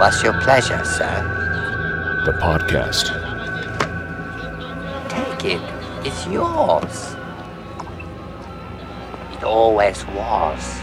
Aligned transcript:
What's 0.00 0.22
your 0.22 0.32
pleasure, 0.40 0.82
sir? 0.82 2.22
The 2.24 2.32
podcast. 2.32 3.10
Take 5.10 5.56
it. 5.56 6.06
It's 6.06 6.26
yours. 6.26 7.14
It 9.36 9.44
always 9.44 10.06
was. 10.06 10.80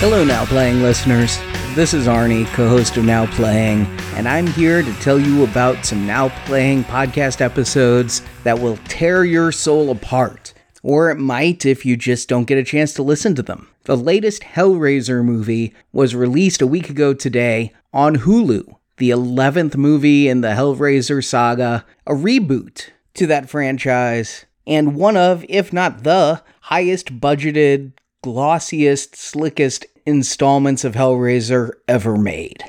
Hello, 0.00 0.24
Now 0.24 0.46
Playing 0.46 0.82
listeners. 0.82 1.38
This 1.74 1.92
is 1.92 2.06
Arnie, 2.06 2.46
co 2.54 2.66
host 2.66 2.96
of 2.96 3.04
Now 3.04 3.26
Playing, 3.26 3.84
and 4.14 4.26
I'm 4.26 4.46
here 4.46 4.80
to 4.80 4.92
tell 5.00 5.18
you 5.18 5.44
about 5.44 5.84
some 5.84 6.06
Now 6.06 6.30
Playing 6.46 6.84
podcast 6.84 7.42
episodes 7.42 8.22
that 8.42 8.58
will 8.58 8.78
tear 8.88 9.26
your 9.26 9.52
soul 9.52 9.90
apart. 9.90 10.53
Or 10.84 11.10
it 11.10 11.16
might 11.16 11.64
if 11.64 11.86
you 11.86 11.96
just 11.96 12.28
don't 12.28 12.44
get 12.44 12.58
a 12.58 12.62
chance 12.62 12.92
to 12.92 13.02
listen 13.02 13.34
to 13.36 13.42
them. 13.42 13.68
The 13.84 13.96
latest 13.96 14.42
Hellraiser 14.42 15.24
movie 15.24 15.72
was 15.92 16.14
released 16.14 16.60
a 16.60 16.66
week 16.66 16.90
ago 16.90 17.14
today 17.14 17.72
on 17.94 18.16
Hulu, 18.18 18.76
the 18.98 19.08
11th 19.08 19.76
movie 19.76 20.28
in 20.28 20.42
the 20.42 20.48
Hellraiser 20.48 21.24
saga, 21.24 21.86
a 22.06 22.12
reboot 22.12 22.90
to 23.14 23.26
that 23.28 23.48
franchise, 23.48 24.44
and 24.66 24.94
one 24.94 25.16
of, 25.16 25.42
if 25.48 25.72
not 25.72 26.04
the, 26.04 26.42
highest 26.60 27.18
budgeted, 27.18 27.92
glossiest, 28.22 29.16
slickest 29.16 29.86
installments 30.04 30.84
of 30.84 30.94
Hellraiser 30.94 31.70
ever 31.88 32.18
made. 32.18 32.62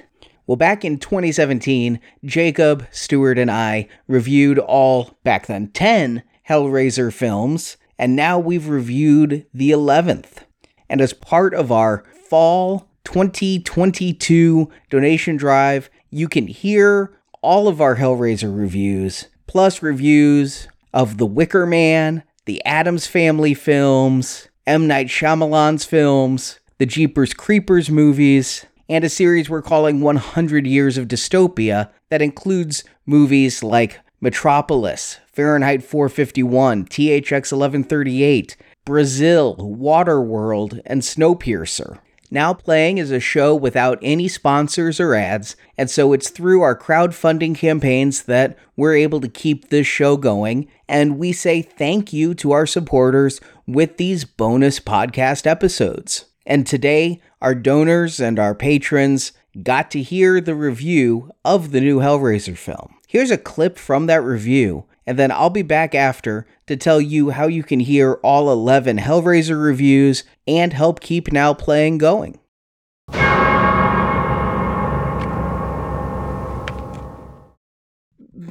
Well, 0.47 0.55
back 0.55 0.85
in 0.85 0.99
2017, 0.99 1.99
Jacob, 2.23 2.87
Stuart, 2.91 3.37
and 3.37 3.51
I 3.51 3.89
reviewed 4.07 4.57
all, 4.57 5.17
back 5.25 5.47
then, 5.47 5.67
10 5.69 6.23
Hellraiser 6.47 7.11
films, 7.11 7.75
and 7.97 8.15
now 8.15 8.39
we've 8.39 8.67
reviewed 8.67 9.45
the 9.53 9.71
11th. 9.71 10.43
And 10.89 11.01
as 11.01 11.13
part 11.13 11.53
of 11.53 11.71
our 11.71 12.03
fall 12.29 12.89
2022 13.05 14.69
donation 14.89 15.37
drive, 15.37 15.89
you 16.09 16.27
can 16.27 16.47
hear 16.47 17.17
all 17.41 17.67
of 17.67 17.79
our 17.79 17.95
Hellraiser 17.95 18.55
reviews, 18.55 19.27
plus 19.47 19.81
reviews 19.81 20.67
of 20.93 21.17
The 21.17 21.25
Wicker 21.25 21.65
Man, 21.65 22.23
the 22.45 22.63
Addams 22.65 23.07
Family 23.07 23.53
films, 23.53 24.47
M. 24.65 24.87
Night 24.87 25.07
Shyamalan's 25.07 25.85
films, 25.85 26.59
the 26.77 26.85
Jeepers 26.85 27.33
Creepers 27.33 27.89
movies, 27.89 28.65
and 28.89 29.03
a 29.03 29.09
series 29.09 29.49
we're 29.49 29.61
calling 29.61 30.01
100 30.01 30.67
Years 30.67 30.97
of 30.97 31.07
Dystopia 31.07 31.91
that 32.09 32.21
includes 32.21 32.83
movies 33.05 33.63
like 33.63 33.99
Metropolis, 34.21 35.19
Fahrenheit 35.35 35.83
451, 35.83 36.85
THX 36.85 37.51
1138, 37.51 38.55
Brazil, 38.85 39.57
Waterworld, 39.57 40.79
and 40.85 41.01
Snowpiercer. 41.01 41.99
Now 42.31 42.53
Playing 42.53 42.99
is 42.99 43.11
a 43.11 43.19
show 43.19 43.53
without 43.53 43.99
any 44.01 44.29
sponsors 44.29 44.97
or 44.97 45.13
ads, 45.13 45.57
and 45.77 45.89
so 45.89 46.13
it's 46.13 46.29
through 46.29 46.61
our 46.61 46.77
crowdfunding 46.77 47.53
campaigns 47.53 48.23
that 48.23 48.57
we're 48.77 48.95
able 48.95 49.19
to 49.19 49.27
keep 49.27 49.67
this 49.67 49.85
show 49.85 50.15
going, 50.15 50.69
and 50.87 51.19
we 51.19 51.33
say 51.33 51.61
thank 51.61 52.13
you 52.13 52.33
to 52.35 52.53
our 52.53 52.65
supporters 52.65 53.41
with 53.67 53.97
these 53.97 54.23
bonus 54.23 54.79
podcast 54.79 55.45
episodes. 55.45 56.25
And 56.45 56.65
today, 56.65 57.19
our 57.41 57.55
donors 57.55 58.21
and 58.21 58.39
our 58.39 58.55
patrons 58.55 59.33
got 59.61 59.91
to 59.91 60.01
hear 60.01 60.39
the 60.39 60.55
review 60.55 61.31
of 61.43 61.71
the 61.71 61.81
new 61.81 61.99
Hellraiser 61.99 62.57
film. 62.57 62.95
Here's 63.05 63.31
a 63.31 63.37
clip 63.37 63.77
from 63.77 64.05
that 64.05 64.23
review, 64.23 64.85
and 65.05 65.19
then 65.19 65.31
I'll 65.31 65.49
be 65.49 65.61
back 65.61 65.93
after 65.93 66.47
to 66.67 66.75
tell 66.75 66.99
you 66.99 67.29
how 67.31 67.47
you 67.47 67.63
can 67.63 67.79
hear 67.79 68.13
all 68.23 68.51
11 68.51 68.97
Hellraiser 68.97 69.61
reviews 69.61 70.23
and 70.47 70.73
help 70.73 70.99
keep 70.99 71.31
Now 71.31 71.53
Playing 71.53 71.97
going. 71.97 72.39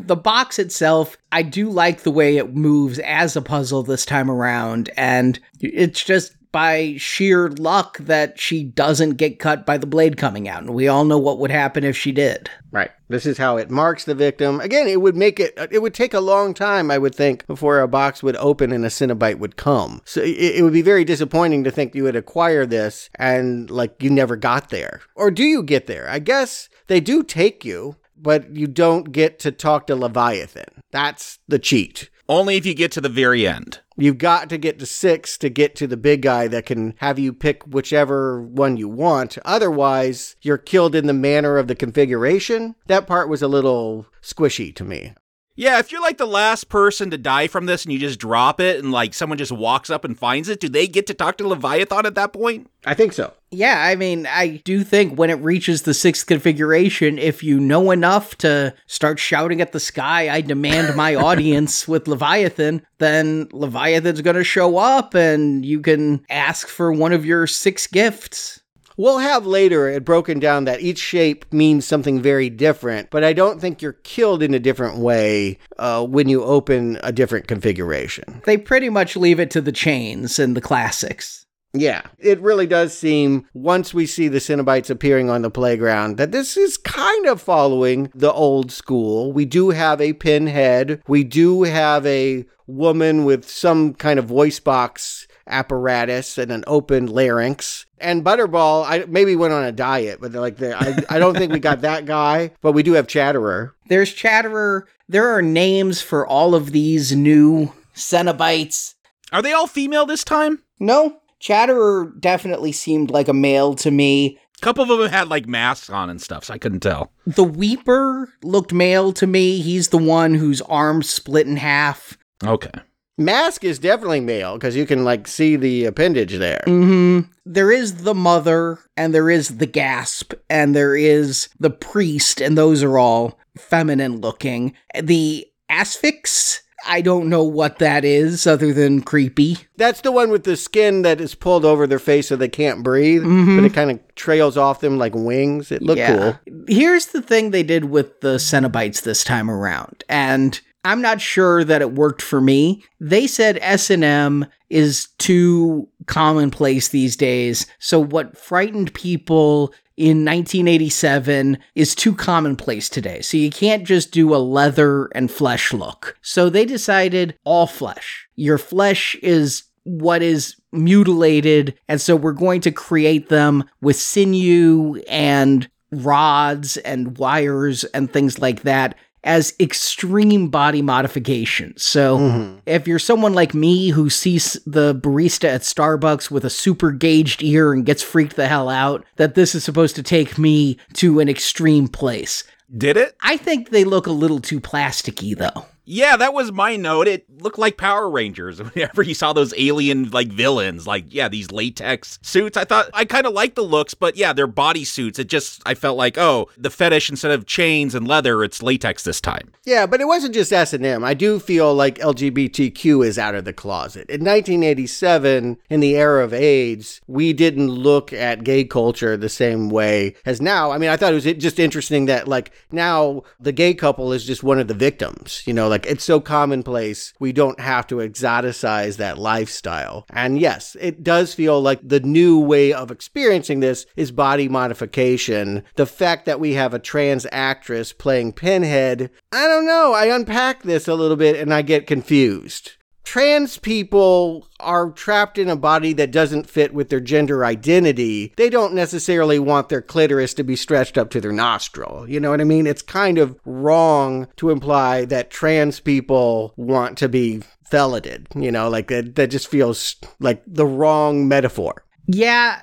the 0.06 0.16
box 0.16 0.58
itself, 0.58 1.16
I 1.32 1.42
do 1.42 1.70
like 1.70 2.02
the 2.02 2.10
way 2.10 2.36
it 2.36 2.54
moves 2.54 2.98
as 3.00 3.36
a 3.36 3.42
puzzle 3.42 3.82
this 3.82 4.04
time 4.04 4.30
around, 4.30 4.90
and 4.96 5.38
it's 5.60 6.02
just 6.04 6.36
by 6.54 6.94
sheer 6.98 7.48
luck 7.48 7.98
that 7.98 8.38
she 8.38 8.62
doesn't 8.62 9.14
get 9.14 9.40
cut 9.40 9.66
by 9.66 9.76
the 9.76 9.88
blade 9.88 10.16
coming 10.16 10.48
out. 10.48 10.62
And 10.62 10.72
we 10.72 10.86
all 10.86 11.04
know 11.04 11.18
what 11.18 11.40
would 11.40 11.50
happen 11.50 11.82
if 11.82 11.96
she 11.96 12.12
did. 12.12 12.48
Right. 12.70 12.92
This 13.08 13.26
is 13.26 13.38
how 13.38 13.56
it 13.56 13.72
marks 13.72 14.04
the 14.04 14.14
victim. 14.14 14.60
Again, 14.60 14.86
it 14.86 15.00
would 15.00 15.16
make 15.16 15.40
it, 15.40 15.52
it 15.72 15.82
would 15.82 15.94
take 15.94 16.14
a 16.14 16.20
long 16.20 16.54
time, 16.54 16.92
I 16.92 16.98
would 16.98 17.12
think, 17.12 17.44
before 17.48 17.80
a 17.80 17.88
box 17.88 18.22
would 18.22 18.36
open 18.36 18.70
and 18.70 18.84
a 18.84 18.88
Cenobite 18.88 19.40
would 19.40 19.56
come. 19.56 20.00
So 20.04 20.20
it, 20.20 20.28
it 20.28 20.62
would 20.62 20.72
be 20.72 20.80
very 20.80 21.04
disappointing 21.04 21.64
to 21.64 21.72
think 21.72 21.92
you 21.92 22.04
would 22.04 22.14
acquire 22.14 22.66
this 22.66 23.10
and 23.16 23.68
like 23.68 24.00
you 24.00 24.08
never 24.08 24.36
got 24.36 24.70
there. 24.70 25.00
Or 25.16 25.32
do 25.32 25.42
you 25.42 25.60
get 25.60 25.88
there? 25.88 26.08
I 26.08 26.20
guess 26.20 26.68
they 26.86 27.00
do 27.00 27.24
take 27.24 27.64
you, 27.64 27.96
but 28.16 28.54
you 28.54 28.68
don't 28.68 29.10
get 29.10 29.40
to 29.40 29.50
talk 29.50 29.88
to 29.88 29.96
Leviathan. 29.96 30.82
That's 30.92 31.40
the 31.48 31.58
cheat. 31.58 32.10
Only 32.28 32.56
if 32.56 32.64
you 32.64 32.74
get 32.74 32.92
to 32.92 33.00
the 33.00 33.08
very 33.08 33.44
end. 33.44 33.80
You've 33.96 34.18
got 34.18 34.48
to 34.48 34.58
get 34.58 34.78
to 34.80 34.86
six 34.86 35.38
to 35.38 35.48
get 35.48 35.76
to 35.76 35.86
the 35.86 35.96
big 35.96 36.22
guy 36.22 36.48
that 36.48 36.66
can 36.66 36.94
have 36.98 37.18
you 37.18 37.32
pick 37.32 37.62
whichever 37.64 38.42
one 38.42 38.76
you 38.76 38.88
want. 38.88 39.38
Otherwise, 39.44 40.34
you're 40.42 40.58
killed 40.58 40.94
in 40.96 41.06
the 41.06 41.12
manner 41.12 41.58
of 41.58 41.68
the 41.68 41.76
configuration. 41.76 42.74
That 42.86 43.06
part 43.06 43.28
was 43.28 43.40
a 43.40 43.48
little 43.48 44.06
squishy 44.20 44.74
to 44.74 44.84
me. 44.84 45.14
Yeah, 45.56 45.78
if 45.78 45.92
you're 45.92 46.02
like 46.02 46.18
the 46.18 46.26
last 46.26 46.68
person 46.68 47.10
to 47.10 47.18
die 47.18 47.46
from 47.46 47.66
this 47.66 47.84
and 47.84 47.92
you 47.92 47.98
just 47.98 48.18
drop 48.18 48.60
it 48.60 48.82
and 48.82 48.90
like 48.90 49.14
someone 49.14 49.38
just 49.38 49.52
walks 49.52 49.88
up 49.88 50.04
and 50.04 50.18
finds 50.18 50.48
it, 50.48 50.58
do 50.58 50.68
they 50.68 50.88
get 50.88 51.06
to 51.06 51.14
talk 51.14 51.38
to 51.38 51.46
Leviathan 51.46 52.06
at 52.06 52.16
that 52.16 52.32
point? 52.32 52.68
I 52.84 52.94
think 52.94 53.12
so. 53.12 53.32
Yeah, 53.52 53.80
I 53.80 53.94
mean, 53.94 54.26
I 54.26 54.60
do 54.64 54.82
think 54.82 55.16
when 55.16 55.30
it 55.30 55.34
reaches 55.34 55.82
the 55.82 55.94
sixth 55.94 56.26
configuration, 56.26 57.18
if 57.18 57.44
you 57.44 57.60
know 57.60 57.92
enough 57.92 58.36
to 58.38 58.74
start 58.86 59.20
shouting 59.20 59.60
at 59.60 59.70
the 59.70 59.78
sky, 59.78 60.28
I 60.28 60.40
demand 60.40 60.96
my 60.96 61.14
audience 61.14 61.86
with 61.86 62.08
Leviathan, 62.08 62.84
then 62.98 63.48
Leviathan's 63.52 64.22
going 64.22 64.36
to 64.36 64.44
show 64.44 64.76
up 64.78 65.14
and 65.14 65.64
you 65.64 65.80
can 65.80 66.24
ask 66.28 66.66
for 66.66 66.92
one 66.92 67.12
of 67.12 67.24
your 67.24 67.46
six 67.46 67.86
gifts. 67.86 68.60
We'll 68.96 69.18
have 69.18 69.46
later 69.46 69.88
it 69.88 70.04
broken 70.04 70.38
down 70.38 70.64
that 70.64 70.80
each 70.80 70.98
shape 70.98 71.52
means 71.52 71.84
something 71.84 72.22
very 72.22 72.48
different, 72.48 73.10
but 73.10 73.24
I 73.24 73.32
don't 73.32 73.60
think 73.60 73.82
you're 73.82 73.92
killed 73.92 74.42
in 74.42 74.54
a 74.54 74.60
different 74.60 74.98
way 74.98 75.58
uh, 75.78 76.06
when 76.06 76.28
you 76.28 76.44
open 76.44 76.98
a 77.02 77.12
different 77.12 77.48
configuration. 77.48 78.42
They 78.44 78.56
pretty 78.56 78.90
much 78.90 79.16
leave 79.16 79.40
it 79.40 79.50
to 79.52 79.60
the 79.60 79.72
chains 79.72 80.38
and 80.38 80.56
the 80.56 80.60
classics. 80.60 81.44
Yeah, 81.76 82.02
it 82.20 82.40
really 82.40 82.68
does 82.68 82.96
seem, 82.96 83.48
once 83.52 83.92
we 83.92 84.06
see 84.06 84.28
the 84.28 84.38
Cenobites 84.38 84.90
appearing 84.90 85.28
on 85.28 85.42
the 85.42 85.50
playground, 85.50 86.18
that 86.18 86.30
this 86.30 86.56
is 86.56 86.76
kind 86.76 87.26
of 87.26 87.42
following 87.42 88.12
the 88.14 88.32
old 88.32 88.70
school. 88.70 89.32
We 89.32 89.44
do 89.44 89.70
have 89.70 90.00
a 90.00 90.12
pinhead, 90.12 91.02
we 91.08 91.24
do 91.24 91.64
have 91.64 92.06
a 92.06 92.44
woman 92.68 93.24
with 93.24 93.48
some 93.48 93.94
kind 93.94 94.20
of 94.20 94.26
voice 94.26 94.60
box 94.60 95.26
apparatus 95.48 96.38
and 96.38 96.52
an 96.52 96.64
open 96.66 97.06
larynx. 97.06 97.86
And 98.04 98.22
Butterball, 98.22 98.84
I 98.86 99.06
maybe 99.08 99.34
went 99.34 99.54
on 99.54 99.64
a 99.64 99.72
diet, 99.72 100.20
but 100.20 100.32
like 100.32 100.58
the, 100.58 100.76
I, 100.76 101.16
I 101.16 101.18
don't 101.18 101.34
think 101.36 101.52
we 101.52 101.58
got 101.58 101.80
that 101.80 102.04
guy, 102.04 102.50
but 102.60 102.72
we 102.72 102.82
do 102.82 102.92
have 102.92 103.06
Chatterer. 103.06 103.74
There's 103.88 104.12
Chatterer. 104.12 104.86
There 105.08 105.28
are 105.28 105.40
names 105.40 106.02
for 106.02 106.26
all 106.26 106.54
of 106.54 106.72
these 106.72 107.16
new 107.16 107.72
Cenobites. 107.94 108.94
Are 109.32 109.40
they 109.40 109.52
all 109.52 109.66
female 109.66 110.04
this 110.04 110.22
time? 110.22 110.62
No, 110.78 111.18
Chatterer 111.40 112.12
definitely 112.20 112.72
seemed 112.72 113.10
like 113.10 113.28
a 113.28 113.34
male 113.34 113.74
to 113.76 113.90
me. 113.90 114.38
A 114.58 114.60
couple 114.60 114.90
of 114.90 114.98
them 114.98 115.10
had 115.10 115.28
like 115.28 115.46
masks 115.46 115.88
on 115.88 116.10
and 116.10 116.20
stuff, 116.20 116.44
so 116.44 116.54
I 116.54 116.58
couldn't 116.58 116.80
tell. 116.80 117.10
The 117.26 117.44
Weeper 117.44 118.28
looked 118.42 118.72
male 118.72 119.12
to 119.14 119.26
me. 119.26 119.60
He's 119.60 119.88
the 119.88 119.98
one 119.98 120.34
whose 120.34 120.60
arms 120.62 121.08
split 121.08 121.46
in 121.46 121.56
half. 121.56 122.18
Okay. 122.44 122.70
Masque 123.16 123.64
is 123.64 123.78
definitely 123.78 124.20
male 124.20 124.54
because 124.54 124.74
you 124.76 124.86
can 124.86 125.04
like 125.04 125.28
see 125.28 125.56
the 125.56 125.84
appendage 125.84 126.36
there. 126.38 126.62
Mm-hmm. 126.66 127.30
There 127.46 127.70
is 127.70 128.02
the 128.04 128.14
mother, 128.14 128.78
and 128.96 129.14
there 129.14 129.30
is 129.30 129.58
the 129.58 129.66
gasp, 129.66 130.32
and 130.50 130.74
there 130.74 130.96
is 130.96 131.48
the 131.60 131.70
priest, 131.70 132.40
and 132.40 132.58
those 132.58 132.82
are 132.82 132.98
all 132.98 133.38
feminine 133.56 134.20
looking. 134.20 134.74
The 135.00 135.46
asphyx, 135.70 136.60
I 136.86 137.00
don't 137.02 137.28
know 137.28 137.44
what 137.44 137.78
that 137.78 138.04
is 138.04 138.46
other 138.46 138.72
than 138.72 139.02
creepy. 139.02 139.58
That's 139.76 140.00
the 140.00 140.10
one 140.12 140.30
with 140.30 140.44
the 140.44 140.56
skin 140.56 141.02
that 141.02 141.20
is 141.20 141.34
pulled 141.34 141.64
over 141.64 141.86
their 141.86 141.98
face 142.00 142.28
so 142.28 142.36
they 142.36 142.48
can't 142.48 142.82
breathe, 142.82 143.22
Mhm. 143.22 143.56
but 143.56 143.64
it 143.64 143.74
kind 143.74 143.90
of 143.92 144.00
trails 144.16 144.56
off 144.56 144.80
them 144.80 144.98
like 144.98 145.14
wings. 145.14 145.70
It 145.70 145.82
looked 145.82 145.98
Yeah. 145.98 146.16
cool. 146.46 146.64
Here's 146.66 147.06
the 147.06 147.22
thing 147.22 147.50
they 147.50 147.62
did 147.62 147.84
with 147.86 148.20
the 148.22 148.36
Cenobites 148.38 149.02
this 149.02 149.22
time 149.22 149.50
around, 149.50 150.02
and 150.08 150.60
I'm 150.84 151.00
not 151.00 151.20
sure 151.20 151.64
that 151.64 151.80
it 151.80 151.92
worked 151.92 152.22
for 152.22 152.40
me. 152.40 152.84
They 153.00 153.26
said 153.26 153.58
S&M 153.62 154.46
is 154.68 155.08
too 155.18 155.88
commonplace 156.06 156.88
these 156.88 157.16
days, 157.16 157.66
so 157.78 157.98
what 157.98 158.36
frightened 158.36 158.92
people 158.94 159.72
in 159.96 160.24
1987 160.24 161.58
is 161.74 161.94
too 161.94 162.14
commonplace 162.14 162.88
today. 162.88 163.20
So 163.20 163.36
you 163.36 163.50
can't 163.50 163.84
just 163.84 164.10
do 164.10 164.34
a 164.34 164.38
leather 164.38 165.06
and 165.14 165.30
flesh 165.30 165.72
look. 165.72 166.18
So 166.20 166.50
they 166.50 166.64
decided 166.64 167.38
all 167.44 167.66
flesh. 167.66 168.28
Your 168.34 168.58
flesh 168.58 169.14
is 169.22 169.62
what 169.84 170.22
is 170.22 170.56
mutilated. 170.72 171.78
And 171.88 172.00
so 172.00 172.16
we're 172.16 172.32
going 172.32 172.60
to 172.62 172.72
create 172.72 173.28
them 173.28 173.64
with 173.80 173.96
sinew 173.96 175.00
and 175.08 175.68
rods 175.92 176.76
and 176.78 177.16
wires 177.18 177.84
and 177.84 178.12
things 178.12 178.40
like 178.40 178.62
that 178.62 178.96
as 179.24 179.54
extreme 179.58 180.48
body 180.48 180.82
modifications. 180.82 181.82
So 181.82 182.18
mm-hmm. 182.18 182.58
if 182.66 182.86
you're 182.86 182.98
someone 182.98 183.34
like 183.34 183.54
me 183.54 183.88
who 183.88 184.08
sees 184.10 184.58
the 184.66 184.94
barista 184.94 185.48
at 185.48 185.62
Starbucks 185.62 186.30
with 186.30 186.44
a 186.44 186.50
super 186.50 186.92
gauged 186.92 187.42
ear 187.42 187.72
and 187.72 187.84
gets 187.84 188.02
freaked 188.02 188.36
the 188.36 188.46
hell 188.46 188.68
out, 188.68 189.04
that 189.16 189.34
this 189.34 189.54
is 189.54 189.64
supposed 189.64 189.96
to 189.96 190.02
take 190.02 190.38
me 190.38 190.78
to 190.94 191.20
an 191.20 191.28
extreme 191.28 191.88
place. 191.88 192.44
Did 192.76 192.96
it? 192.96 193.16
I 193.20 193.36
think 193.36 193.70
they 193.70 193.84
look 193.84 194.06
a 194.06 194.12
little 194.12 194.40
too 194.40 194.60
plasticky 194.60 195.36
though. 195.36 195.66
Yeah, 195.84 196.16
that 196.16 196.32
was 196.32 196.50
my 196.52 196.76
note. 196.76 197.08
It 197.08 197.26
looked 197.42 197.58
like 197.58 197.76
Power 197.76 198.08
Rangers. 198.08 198.62
Whenever 198.74 199.02
you 199.02 199.14
saw 199.14 199.32
those 199.32 199.54
alien 199.56 200.10
like 200.10 200.28
villains, 200.28 200.86
like 200.86 201.06
yeah, 201.08 201.28
these 201.28 201.50
latex 201.50 202.18
suits. 202.22 202.56
I 202.56 202.64
thought 202.64 202.90
I 202.94 203.04
kind 203.04 203.26
of 203.26 203.32
liked 203.32 203.54
the 203.54 203.62
looks, 203.62 203.94
but 203.94 204.16
yeah, 204.16 204.32
they're 204.32 204.46
body 204.46 204.84
suits. 204.84 205.18
It 205.18 205.28
just 205.28 205.62
I 205.66 205.74
felt 205.74 205.96
like 205.96 206.16
oh, 206.18 206.48
the 206.56 206.70
fetish 206.70 207.10
instead 207.10 207.32
of 207.32 207.46
chains 207.46 207.94
and 207.94 208.08
leather, 208.08 208.42
it's 208.42 208.62
latex 208.62 209.04
this 209.04 209.20
time. 209.20 209.52
Yeah, 209.64 209.86
but 209.86 210.00
it 210.00 210.06
wasn't 210.06 210.34
just 210.34 210.52
S&M. 210.52 211.04
I 211.04 211.14
do 211.14 211.38
feel 211.38 211.74
like 211.74 211.98
LGBTQ 211.98 213.06
is 213.06 213.18
out 213.18 213.34
of 213.34 213.44
the 213.44 213.52
closet. 213.52 214.08
In 214.10 214.20
1987, 214.20 215.56
in 215.70 215.80
the 215.80 215.96
era 215.96 216.22
of 216.22 216.34
AIDS, 216.34 217.00
we 217.06 217.32
didn't 217.32 217.68
look 217.70 218.12
at 218.12 218.44
gay 218.44 218.64
culture 218.64 219.16
the 219.16 219.28
same 219.28 219.70
way 219.70 220.14
as 220.26 220.40
now. 220.40 220.70
I 220.70 220.78
mean, 220.78 220.90
I 220.90 220.96
thought 220.96 221.12
it 221.12 221.14
was 221.14 221.24
just 221.24 221.58
interesting 221.58 222.06
that 222.06 222.28
like 222.28 222.52
now 222.70 223.22
the 223.40 223.52
gay 223.52 223.74
couple 223.74 224.12
is 224.12 224.24
just 224.24 224.42
one 224.42 224.58
of 224.58 224.68
the 224.68 224.74
victims, 224.74 225.42
you 225.46 225.52
know, 225.52 225.68
like 225.74 225.86
it's 225.86 226.04
so 226.04 226.20
commonplace. 226.20 227.12
We 227.18 227.32
don't 227.32 227.58
have 227.58 227.88
to 227.88 227.96
exoticize 227.96 228.96
that 228.98 229.18
lifestyle. 229.18 230.06
And 230.10 230.38
yes, 230.38 230.76
it 230.80 231.02
does 231.02 231.34
feel 231.34 231.60
like 231.60 231.80
the 231.82 231.98
new 231.98 232.38
way 232.38 232.72
of 232.72 232.92
experiencing 232.92 233.58
this 233.58 233.84
is 233.96 234.12
body 234.12 234.48
modification. 234.48 235.64
The 235.74 235.86
fact 235.86 236.26
that 236.26 236.38
we 236.38 236.52
have 236.52 236.74
a 236.74 236.78
trans 236.78 237.26
actress 237.32 237.92
playing 237.92 238.34
Pinhead, 238.34 239.10
I 239.32 239.48
don't 239.48 239.66
know. 239.66 239.92
I 239.92 240.14
unpack 240.14 240.62
this 240.62 240.86
a 240.86 240.94
little 240.94 241.16
bit 241.16 241.34
and 241.34 241.52
I 241.52 241.62
get 241.62 241.88
confused. 241.88 242.74
Trans 243.04 243.58
people 243.58 244.48
are 244.58 244.90
trapped 244.90 245.38
in 245.38 245.48
a 245.48 245.56
body 245.56 245.92
that 245.92 246.10
doesn't 246.10 246.48
fit 246.48 246.74
with 246.74 246.88
their 246.88 247.00
gender 247.00 247.44
identity. 247.44 248.32
They 248.36 248.50
don't 248.50 248.74
necessarily 248.74 249.38
want 249.38 249.68
their 249.68 249.82
clitoris 249.82 250.34
to 250.34 250.42
be 250.42 250.56
stretched 250.56 250.98
up 250.98 251.10
to 251.10 251.20
their 251.20 251.32
nostril. 251.32 252.08
You 252.08 252.18
know 252.18 252.30
what 252.30 252.40
I 252.40 252.44
mean? 252.44 252.66
It's 252.66 252.82
kind 252.82 253.18
of 253.18 253.38
wrong 253.44 254.26
to 254.36 254.50
imply 254.50 255.04
that 255.04 255.30
trans 255.30 255.80
people 255.80 256.54
want 256.56 256.98
to 256.98 257.08
be 257.08 257.42
felated. 257.64 258.26
You 258.34 258.50
know, 258.50 258.68
like 258.68 258.88
that, 258.88 259.14
that 259.16 259.30
just 259.30 259.48
feels 259.48 259.96
like 260.18 260.42
the 260.46 260.66
wrong 260.66 261.28
metaphor. 261.28 261.84
Yeah, 262.06 262.60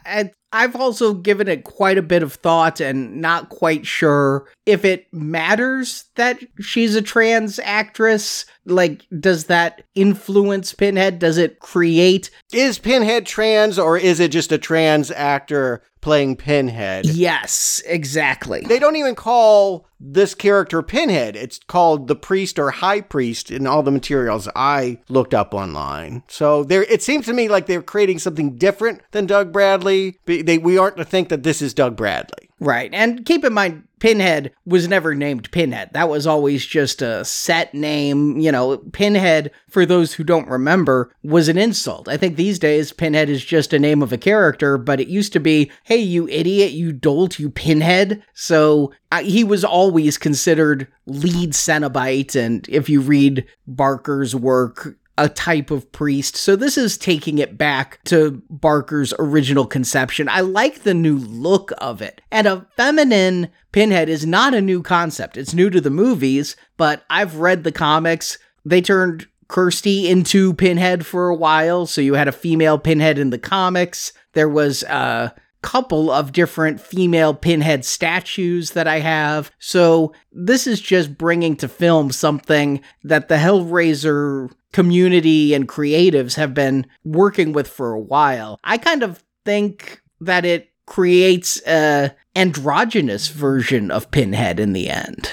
I've 0.54 0.76
also 0.76 1.14
given 1.14 1.48
it 1.48 1.64
quite 1.64 1.98
a 1.98 2.02
bit 2.02 2.24
of 2.24 2.34
thought 2.34 2.80
and 2.80 3.22
not 3.22 3.50
quite 3.50 3.86
sure 3.86 4.48
if 4.66 4.84
it 4.84 5.12
matters 5.14 6.06
that 6.16 6.40
she's 6.60 6.96
a 6.96 7.02
trans 7.02 7.60
actress. 7.60 8.46
Like, 8.66 9.06
does 9.20 9.46
that 9.46 9.84
influence 9.96 10.74
Pinhead? 10.74 11.20
Does 11.20 11.38
it 11.38 11.60
create? 11.60 12.30
Is 12.54 12.80
Pinhead 12.80 13.26
trans 13.26 13.80
or 13.80 13.98
is 13.98 14.20
it 14.20 14.32
just 14.32 14.52
a 14.52 14.58
trans 14.58 15.10
actor 15.12 15.84
playing 16.02 16.36
Pinhead? 16.36 17.06
Yes, 17.06 17.82
exactly. 17.86 18.62
They 18.62 18.80
don't 18.80 18.98
even 18.98 19.16
call 19.16 19.88
this 20.04 20.34
character 20.34 20.82
Pinhead. 20.82 21.36
It's 21.36 21.60
called 21.60 22.08
the 22.08 22.16
priest 22.16 22.58
or 22.58 22.72
high 22.72 23.02
priest 23.02 23.52
in 23.52 23.68
all 23.68 23.84
the 23.84 23.92
materials 23.92 24.50
I 24.56 25.00
looked 25.08 25.34
up 25.34 25.54
online. 25.54 26.24
So 26.28 26.64
there, 26.64 26.84
it 26.84 27.02
seems 27.02 27.26
to 27.28 27.34
me 27.34 27.48
like 27.48 27.68
they're 27.68 27.82
creating 27.82 28.20
something 28.20 28.58
different 28.58 29.02
than 29.12 29.26
Doug 29.26 29.52
Bradley. 29.52 30.20
They, 30.26 30.58
we 30.58 30.78
aren't 30.78 30.98
to 30.98 31.06
think 31.06 31.30
that 31.30 31.44
this 31.44 31.62
is 31.62 31.74
Doug 31.74 31.96
Bradley. 31.96 32.50
Right. 32.60 32.92
And 32.94 33.26
keep 33.26 33.44
in 33.44 33.54
mind, 33.54 33.88
Pinhead 34.00 34.52
was 34.66 34.88
never 34.88 35.16
named 35.16 35.52
Pinhead. 35.52 35.90
That 35.94 36.10
was 36.10 36.28
always 36.28 36.64
just 36.66 37.02
a 37.02 37.26
set 37.26 37.74
name. 37.74 38.40
You 38.40 38.52
know, 38.52 38.78
Pinhead, 38.78 39.52
for 39.68 39.84
those 39.84 40.14
who 40.14 40.24
don't 40.24 40.48
remember, 40.48 41.12
was 41.24 41.50
an 41.50 41.58
insult. 41.58 42.08
I 42.08 42.18
think 42.18 42.36
these 42.36 42.60
days, 42.60 42.94
Pinhead 42.94 43.30
is 43.30 43.44
just 43.44 43.74
a 43.74 43.80
name 43.80 44.04
of 44.04 44.14
a 44.14 44.18
character, 44.18 44.78
but 44.78 45.00
it 45.00 45.08
used 45.08 45.34
to 45.34 45.40
be, 45.40 45.72
hey, 45.84 45.98
you 45.98 46.28
idiot, 46.28 46.72
you 46.72 46.92
dolt, 46.92 47.40
you 47.40 47.50
Pinhead. 47.50 48.24
So 48.34 48.92
he 49.22 49.44
was 49.44 49.64
always 49.64 49.91
considered 50.18 50.88
lead 51.06 51.52
Cenobite. 51.52 52.36
And 52.36 52.68
if 52.70 52.90
you 52.90 53.02
read 53.02 53.46
Barker's 53.68 54.36
work, 54.36 54.98
a 55.18 55.30
type 55.30 55.70
of 55.70 55.92
priest. 55.92 56.36
So 56.36 56.56
this 56.56 56.78
is 56.78 56.98
taking 56.98 57.38
it 57.38 57.58
back 57.58 58.04
to 58.06 58.42
Barker's 58.50 59.14
original 59.20 59.66
conception. 59.66 60.28
I 60.28 60.42
like 60.42 60.84
the 60.84 60.94
new 60.94 61.18
look 61.18 61.72
of 61.78 62.02
it. 62.02 62.22
And 62.32 62.48
a 62.48 62.66
feminine 62.76 63.50
pinhead 63.72 64.10
is 64.10 64.26
not 64.26 64.54
a 64.54 64.62
new 64.62 64.82
concept. 64.82 65.38
It's 65.38 65.54
new 65.54 65.70
to 65.70 65.82
the 65.82 65.90
movies, 65.90 66.56
but 66.78 67.04
I've 67.10 67.36
read 67.36 67.64
the 67.64 67.72
comics. 67.72 68.38
They 68.66 68.82
turned 68.82 69.28
Kirsty 69.48 70.10
into 70.10 70.54
Pinhead 70.54 71.06
for 71.06 71.28
a 71.28 71.36
while, 71.36 71.86
so 71.86 72.02
you 72.02 72.14
had 72.14 72.30
a 72.30 72.34
female 72.34 72.80
Pinhead 72.80 73.20
in 73.20 73.32
the 73.32 73.38
comics. 73.38 74.14
There 74.34 74.50
was 74.50 74.84
a 74.84 75.36
couple 75.62 76.10
of 76.10 76.32
different 76.32 76.82
female 76.82 77.34
Pinhead 77.34 77.86
statues 77.86 78.72
that 78.72 78.88
I 78.88 79.00
have. 79.00 79.52
So 79.60 80.14
this 80.32 80.66
is 80.68 80.82
just 80.82 81.18
bringing 81.18 81.56
to 81.58 81.68
film 81.68 82.12
something 82.12 82.82
that 83.04 83.28
the 83.28 83.36
Hellraiser 83.36 84.52
community 84.74 85.54
and 85.54 85.68
creatives 85.68 86.36
have 86.36 86.54
been 86.54 86.88
working 87.04 87.54
with 87.54 87.68
for 87.68 87.94
a 87.94 88.00
while. 88.00 88.60
I 88.64 88.78
kind 88.78 89.04
of 89.04 89.24
think 89.46 90.02
that 90.20 90.46
it 90.46 90.70
creates 90.86 91.62
a 91.68 92.16
androgynous 92.36 93.28
version 93.28 93.92
of 93.92 94.12
Pinhead 94.12 94.60
in 94.60 94.74
the 94.74 94.90
end. 94.90 95.32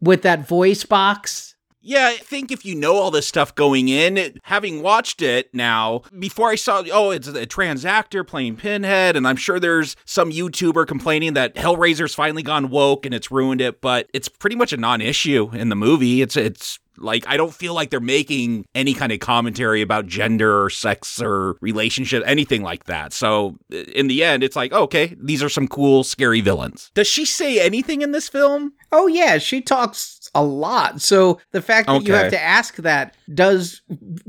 With 0.00 0.22
that 0.22 0.46
voice 0.46 0.84
box, 0.84 1.55
Yeah, 1.88 2.08
I 2.08 2.16
think 2.16 2.50
if 2.50 2.64
you 2.64 2.74
know 2.74 2.96
all 2.96 3.12
this 3.12 3.28
stuff 3.28 3.54
going 3.54 3.88
in, 3.88 4.16
it- 4.16 4.38
having 4.42 4.82
watched 4.82 5.22
it 5.22 5.54
now, 5.54 6.02
before 6.18 6.50
I 6.50 6.56
saw, 6.56 6.82
oh, 6.92 7.12
it's 7.12 7.28
a 7.28 7.46
trans 7.46 7.84
actor 7.84 8.24
playing 8.24 8.56
Pinhead, 8.56 9.14
and 9.16 9.26
I'm 9.26 9.36
sure 9.36 9.60
there's 9.60 9.94
some 10.04 10.32
YouTuber 10.32 10.88
complaining 10.88 11.34
that 11.34 11.54
Hellraiser's 11.54 12.12
finally 12.14 12.42
gone 12.42 12.70
woke 12.70 13.06
and 13.06 13.14
it's 13.14 13.30
ruined 13.30 13.60
it, 13.60 13.80
but 13.80 14.10
it's 14.12 14.28
pretty 14.28 14.56
much 14.56 14.72
a 14.72 14.76
non-issue 14.76 15.50
in 15.52 15.68
the 15.68 15.76
movie. 15.76 16.22
It's 16.22 16.36
it's 16.36 16.80
like 16.98 17.26
I 17.28 17.36
don't 17.36 17.52
feel 17.54 17.74
like 17.74 17.90
they're 17.90 18.00
making 18.00 18.64
any 18.74 18.94
kind 18.94 19.12
of 19.12 19.20
commentary 19.20 19.82
about 19.82 20.06
gender 20.06 20.62
or 20.64 20.70
sex 20.70 21.20
or 21.20 21.56
relationship, 21.60 22.22
anything 22.26 22.62
like 22.62 22.84
that. 22.84 23.12
So 23.12 23.58
in 23.70 24.06
the 24.08 24.24
end, 24.24 24.42
it's 24.42 24.56
like, 24.56 24.72
okay, 24.72 25.14
these 25.20 25.42
are 25.42 25.50
some 25.50 25.68
cool, 25.68 26.04
scary 26.04 26.40
villains. 26.40 26.90
Does 26.94 27.06
she 27.06 27.26
say 27.26 27.60
anything 27.60 28.00
in 28.00 28.12
this 28.12 28.28
film? 28.30 28.72
Oh 28.92 29.06
yeah, 29.08 29.36
she 29.38 29.60
talks 29.60 30.15
a 30.36 30.42
lot. 30.44 31.00
So 31.00 31.40
the 31.52 31.62
fact 31.62 31.88
that 31.88 32.02
you 32.06 32.12
have 32.14 32.30
to 32.30 32.40
ask 32.42 32.76
that 32.76 33.16
does 33.34 33.82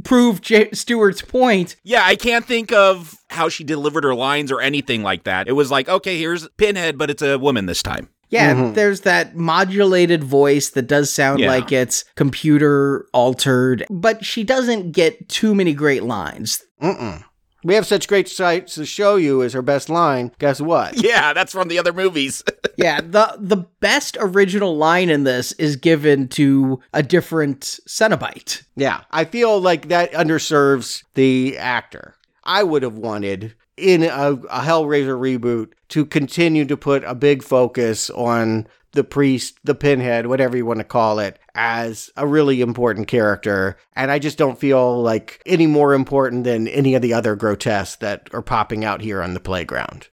prove 0.04 0.42
J- 0.42 0.72
Stuart's 0.72 1.22
point. 1.22 1.76
Yeah, 1.84 2.02
I 2.04 2.16
can't 2.16 2.46
think 2.46 2.72
of 2.72 3.16
how 3.30 3.50
she 3.50 3.64
delivered 3.64 4.04
her 4.04 4.16
lines 4.16 4.52
or 4.52 4.62
anything 4.62 5.04
like 5.04 5.26
that. 5.26 5.48
It 5.48 5.52
was 5.54 5.70
like, 5.70 5.90
okay, 5.90 6.18
here's 6.18 6.48
Pinhead, 6.58 6.98
but 6.98 7.10
it's 7.10 7.22
a 7.22 7.38
woman 7.38 7.66
this 7.66 7.84
time. 7.84 8.10
Yeah, 8.30 8.54
Mhm. 8.56 8.74
there's 8.74 9.02
that 9.02 9.36
modulated 9.38 10.24
voice 10.24 10.70
that 10.72 10.88
does 10.88 11.14
sound 11.14 11.40
Yeah. 11.40 11.48
like 11.50 11.72
it's 11.72 12.04
computer 12.16 13.06
altered, 13.14 13.86
but 13.90 14.26
she 14.26 14.44
doesn't 14.44 14.92
get 14.92 15.30
too 15.30 15.56
many 15.56 15.74
great 15.74 16.04
lines. 16.04 16.62
Mm-mm. 16.82 17.24
We 17.64 17.74
have 17.76 17.88
such 17.88 18.08
great 18.08 18.30
sights 18.30 18.76
to 18.76 18.86
show 18.86 19.16
you 19.16 19.42
is 19.42 19.54
her 19.54 19.62
best 19.62 19.90
line. 19.90 20.32
Guess 20.40 20.62
what? 20.62 20.96
Yeah, 21.04 21.34
that's 21.34 21.52
from 21.54 21.68
the 21.70 21.80
other 21.80 21.92
movies. 21.94 22.44
yeah, 22.78 23.02
the 23.02 23.36
the 23.40 23.66
best 23.80 24.18
original 24.20 24.78
line 24.78 25.10
in 25.10 25.24
this 25.24 25.52
is 25.54 25.76
given 25.76 26.28
to 26.30 26.80
a 26.94 27.02
different 27.02 27.62
Cenobite. 27.88 28.64
Yeah, 28.76 29.02
I 29.12 29.26
feel 29.26 29.60
like 29.60 29.90
that 29.90 30.12
underserves 30.14 31.04
the 31.16 31.58
actor. 31.58 32.16
I 32.44 32.64
would 32.64 32.84
have 32.84 32.98
wanted 32.98 33.56
in 33.76 34.04
a, 34.04 34.32
a 34.32 34.62
Hellraiser 34.62 35.20
reboot 35.20 35.74
to 35.90 36.06
continue 36.06 36.66
to 36.66 36.78
put 36.78 37.04
a 37.04 37.16
big 37.16 37.44
focus 37.44 38.10
on 38.12 38.68
the 38.94 39.04
priest, 39.04 39.60
the 39.64 39.76
pinhead, 39.76 40.28
whatever 40.28 40.56
you 40.56 40.66
want 40.66 40.80
to 40.80 40.84
call 40.84 41.20
it, 41.20 41.40
as 41.56 42.10
a 42.16 42.26
really 42.26 42.62
important 42.62 43.08
character. 43.08 43.78
And 43.96 44.12
I 44.12 44.20
just 44.20 44.38
don't 44.38 44.60
feel 44.60 45.02
like 45.02 45.42
any 45.46 45.68
more 45.68 45.94
important 45.94 46.44
than 46.44 46.68
any 46.68 46.96
of 46.96 47.02
the 47.02 47.14
other 47.14 47.36
grotesques 47.36 47.98
that 47.98 48.30
are 48.34 48.42
popping 48.42 48.86
out 48.86 49.02
here 49.02 49.22
on 49.22 49.34
the 49.34 49.40
playground. 49.40 50.08